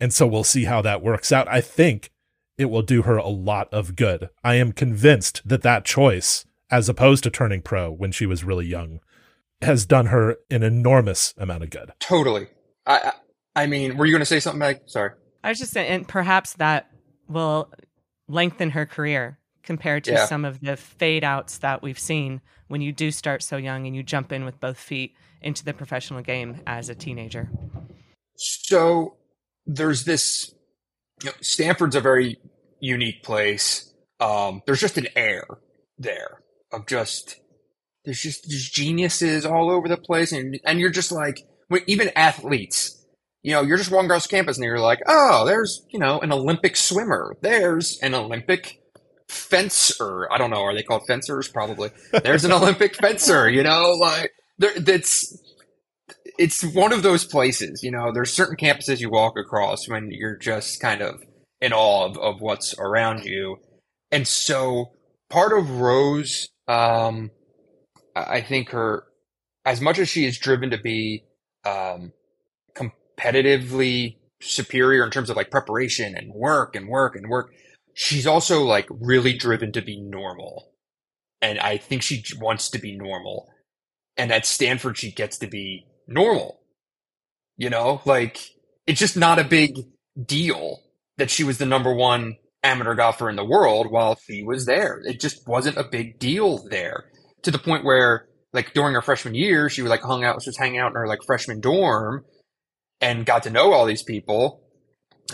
[0.00, 1.48] And so we'll see how that works out.
[1.48, 2.10] I think
[2.58, 4.28] it will do her a lot of good.
[4.44, 8.66] I am convinced that that choice, as opposed to turning pro when she was really
[8.66, 9.00] young,
[9.62, 11.92] has done her an enormous amount of good.
[11.98, 12.48] Totally.
[12.86, 13.12] I,
[13.56, 14.80] I, I mean, were you going to say something, Meg?
[14.86, 15.12] Sorry.
[15.42, 16.90] I was just saying, and perhaps that
[17.28, 17.72] will
[18.28, 20.26] lengthen her career compared to Yeah.
[20.26, 23.94] some of the fade outs that we've seen when you do start so young and
[23.96, 27.48] you jump in with both feet into the professional game as a teenager.
[28.36, 29.16] So
[29.66, 30.54] there's this.
[31.22, 32.38] You know, Stanford's a very
[32.80, 33.92] unique place.
[34.20, 35.44] Um, there's just an air
[35.98, 36.42] there
[36.72, 37.40] of just
[38.04, 41.42] there's just there's geniuses all over the place, and and you're just like
[41.86, 43.04] even athletes.
[43.42, 46.32] You know, you're just walking across campus and you're like, oh, there's you know an
[46.32, 47.36] Olympic swimmer.
[47.42, 48.80] There's an Olympic
[49.28, 50.32] fencer.
[50.32, 50.62] I don't know.
[50.62, 51.48] Are they called fencers?
[51.48, 51.90] Probably.
[52.22, 53.50] There's an Olympic fencer.
[53.50, 55.36] You know, like there, that's
[56.38, 60.36] it's one of those places, you know, there's certain campuses you walk across when you're
[60.36, 61.22] just kind of
[61.60, 63.56] in awe of, of what's around you.
[64.10, 64.92] And so
[65.30, 67.30] part of Rose, um,
[68.14, 69.04] I think her,
[69.64, 71.24] as much as she is driven to be,
[71.64, 72.12] um,
[72.74, 77.52] competitively superior in terms of like preparation and work and work and work,
[77.94, 80.72] she's also like really driven to be normal.
[81.42, 83.48] And I think she wants to be normal.
[84.16, 86.60] And at Stanford, she gets to be normal.
[87.56, 88.38] You know, like
[88.86, 89.78] it's just not a big
[90.22, 90.82] deal
[91.16, 95.00] that she was the number one amateur golfer in the world while she was there.
[95.04, 97.04] It just wasn't a big deal there
[97.42, 100.50] to the point where like during her freshman year, she was like hung out, she
[100.50, 102.24] was hanging out in her like freshman dorm
[103.00, 104.62] and got to know all these people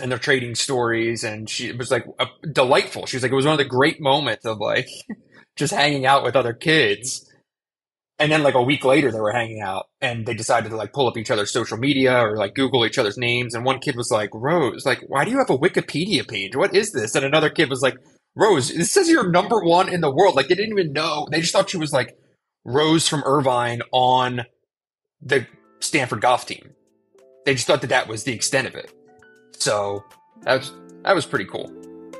[0.01, 3.05] and they're trading stories and she it was like a, delightful.
[3.05, 4.87] She was like, it was one of the great moments of like
[5.55, 7.29] just hanging out with other kids.
[8.19, 10.93] And then like a week later they were hanging out and they decided to like
[10.93, 13.55] pull up each other's social media or like Google each other's names.
[13.55, 16.55] And one kid was like, Rose, like, why do you have a Wikipedia page?
[16.55, 17.15] What is this?
[17.15, 17.97] And another kid was like,
[18.35, 20.35] Rose, this says you're number one in the world.
[20.35, 21.27] Like they didn't even know.
[21.31, 22.15] They just thought she was like
[22.63, 24.45] Rose from Irvine on
[25.21, 25.47] the
[25.79, 26.71] Stanford golf team.
[27.45, 28.91] They just thought that that was the extent of it.
[29.57, 30.03] So
[30.43, 30.71] that was,
[31.03, 31.71] that was pretty cool.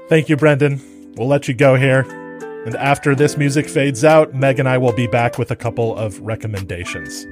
[0.10, 1.14] Thank you, Brendan.
[1.18, 2.23] We'll let you go here.
[2.65, 5.98] And after this music fades out, Meg and I will be back with a couple
[5.98, 7.26] of recommendations.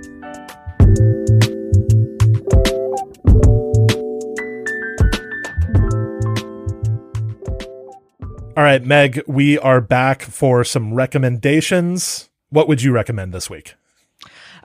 [8.58, 12.30] All right, Meg, we are back for some recommendations.
[12.50, 13.76] What would you recommend this week?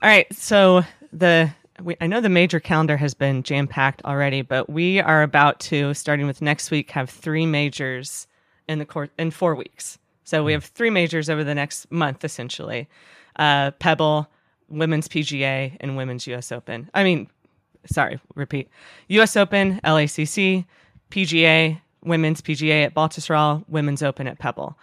[0.03, 0.83] All right, so
[1.13, 1.49] the
[1.81, 5.61] we, I know the major calendar has been jam packed already, but we are about
[5.61, 8.27] to, starting with next week, have three majors
[8.67, 9.99] in the course in four weeks.
[10.27, 12.89] So we have three majors over the next month, essentially:
[13.37, 14.29] uh, Pebble,
[14.69, 16.51] Women's PGA, and Women's U.S.
[16.51, 16.91] Open.
[16.93, 17.31] I mean,
[17.87, 18.69] sorry, repeat:
[19.09, 19.37] U.S.
[19.37, 20.67] Open, LACC,
[21.13, 24.77] PGA, Women's PGA at Baltusrol, Women's Open at Pebble.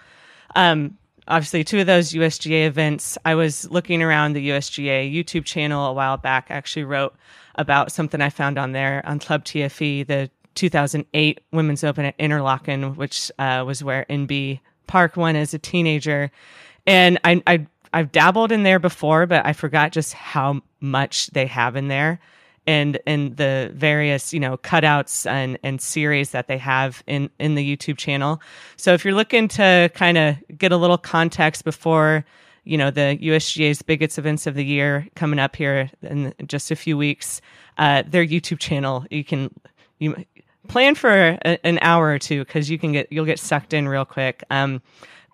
[0.56, 0.98] Um,
[1.28, 3.18] obviously, two of those USGA events.
[3.26, 6.48] I was looking around the USGA YouTube channel a while back.
[6.50, 7.16] I actually wrote
[7.56, 12.96] about something I found on there on Club TFE, the 2008 Women's Open at Interlaken,
[12.96, 16.32] which uh, was where Inbee Park won as a teenager.
[16.86, 21.46] And I, I I've dabbled in there before, but I forgot just how much they
[21.46, 22.20] have in there
[22.66, 27.56] and and the various you know cutouts and and series that they have in in
[27.56, 28.42] the YouTube channel.
[28.78, 32.26] So if you're looking to kind of get a little context before
[32.64, 36.76] you know the USGA's biggest events of the year coming up here in just a
[36.76, 37.42] few weeks,
[37.78, 39.50] uh, their YouTube channel you can
[40.00, 40.26] you
[40.68, 43.88] plan for a, an hour or two because you can get you'll get sucked in
[43.88, 44.44] real quick.
[44.50, 44.82] Um,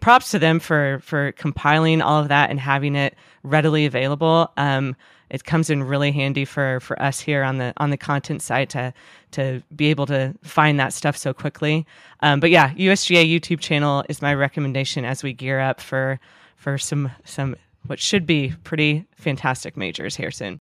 [0.01, 4.51] props to them for for compiling all of that and having it readily available.
[4.57, 4.95] Um,
[5.29, 8.69] it comes in really handy for for us here on the on the content side
[8.71, 8.93] to
[9.31, 11.85] to be able to find that stuff so quickly.
[12.21, 16.19] Um, but yeah, USGA YouTube channel is my recommendation as we gear up for
[16.55, 20.59] for some some what should be pretty fantastic majors here soon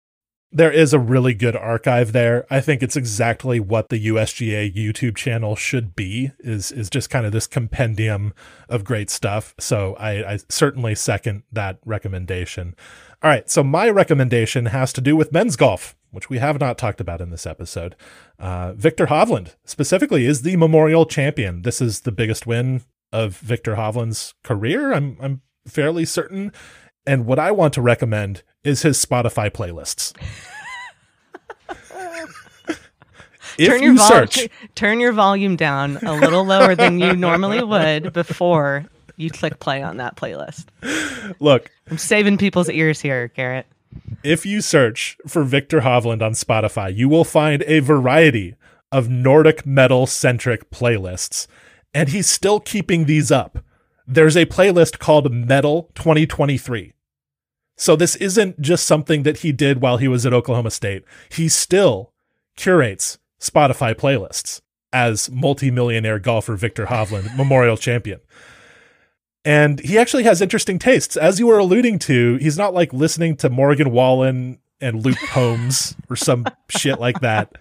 [0.51, 2.45] there is a really good archive there.
[2.49, 7.25] I think it's exactly what the USGA YouTube channel should be is is just kind
[7.25, 8.33] of this compendium
[8.67, 9.55] of great stuff.
[9.59, 12.75] So I, I certainly second that recommendation.
[13.23, 16.77] All right, so my recommendation has to do with men's golf, which we have not
[16.77, 17.95] talked about in this episode.
[18.39, 21.61] Uh, Viktor Hovland specifically is the Memorial Champion.
[21.61, 22.81] This is the biggest win
[23.13, 24.91] of Viktor Hovland's career.
[24.91, 26.51] I'm I'm fairly certain.
[27.05, 30.13] And what I want to recommend is his Spotify playlists.
[33.57, 37.63] if turn your, vol- search, turn your volume down a little lower than you normally
[37.63, 38.85] would before
[39.17, 40.65] you click play on that playlist.
[41.39, 43.67] Look, I'm saving people's ears here, Garrett.
[44.23, 48.55] If you search for Viktor Hovland on Spotify, you will find a variety
[48.91, 51.47] of Nordic metal centric playlists,
[51.93, 53.59] and he's still keeping these up.
[54.07, 56.93] There's a playlist called Metal 2023
[57.77, 61.03] so this isn't just something that he did while he was at Oklahoma State.
[61.29, 62.13] He still
[62.55, 64.61] curates Spotify playlists
[64.93, 68.19] as multimillionaire golfer Viktor Hovland, memorial champion.
[69.43, 71.17] And he actually has interesting tastes.
[71.17, 75.95] As you were alluding to, he's not like listening to Morgan Wallen and Luke Combs
[76.09, 77.55] or some shit like that.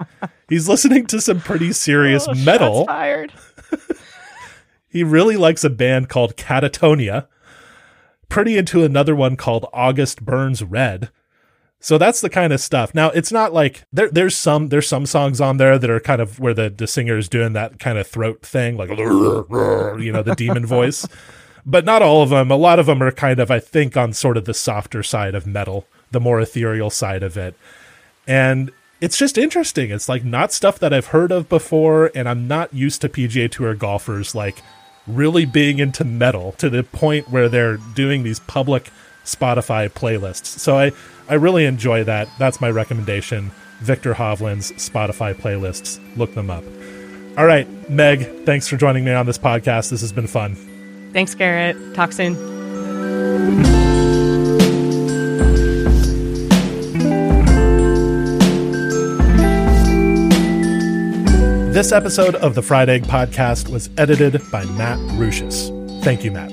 [0.49, 2.85] He's listening to some pretty serious oh, metal.
[2.87, 3.33] Fired.
[4.89, 7.29] he really likes a band called Katatonia
[8.31, 11.11] pretty into another one called August Burns Red.
[11.81, 12.95] So that's the kind of stuff.
[12.95, 16.21] Now it's not like there there's some there's some songs on there that are kind
[16.21, 20.23] of where the, the singer is doing that kind of throat thing, like you know,
[20.23, 21.07] the demon voice.
[21.67, 22.51] But not all of them.
[22.51, 25.35] A lot of them are kind of, I think, on sort of the softer side
[25.35, 27.55] of metal, the more ethereal side of it.
[28.27, 28.71] And
[29.01, 29.91] it's just interesting.
[29.91, 33.51] It's like not stuff that I've heard of before, and I'm not used to PGA
[33.51, 34.63] Tour golfers like
[35.11, 38.91] really being into metal to the point where they're doing these public
[39.25, 40.47] Spotify playlists.
[40.47, 40.93] So I,
[41.29, 42.29] I really enjoy that.
[42.39, 43.53] That's my recommendation.
[43.81, 46.01] Viktor Hovland's Spotify playlists.
[46.17, 46.65] Look them up.
[47.39, 49.91] All right, Meg, thanks for joining me on this podcast.
[49.91, 50.57] This has been fun.
[51.13, 51.95] Thanks, Garrett.
[51.95, 53.70] Talk soon.
[61.81, 65.71] This episode of the Fried Egg Podcast was edited by Matt Ruchis.
[66.05, 66.51] Thank you, Matt.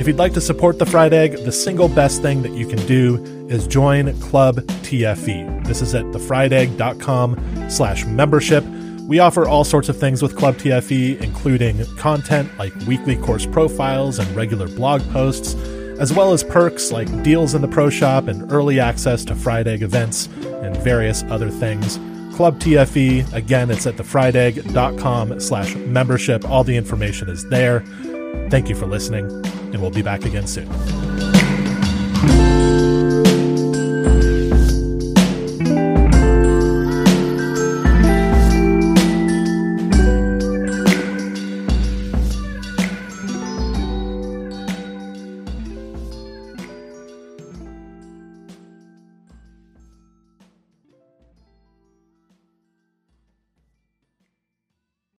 [0.00, 2.84] If you'd like to support the Fried Egg, the single best thing that you can
[2.84, 5.64] do is join Club TFE.
[5.64, 8.64] This is at thefriedegg.com slash membership.
[9.02, 14.18] We offer all sorts of things with Club TFE, including content like weekly course profiles
[14.18, 15.54] and regular blog posts,
[16.00, 19.68] as well as perks like deals in the pro shop and early access to Fried
[19.68, 22.00] Egg events and various other things.
[22.34, 23.32] Club TFE.
[23.32, 26.48] Again, it's at thefriedegg.com slash membership.
[26.48, 27.80] All the information is there.
[28.50, 30.68] Thank you for listening, and we'll be back again soon.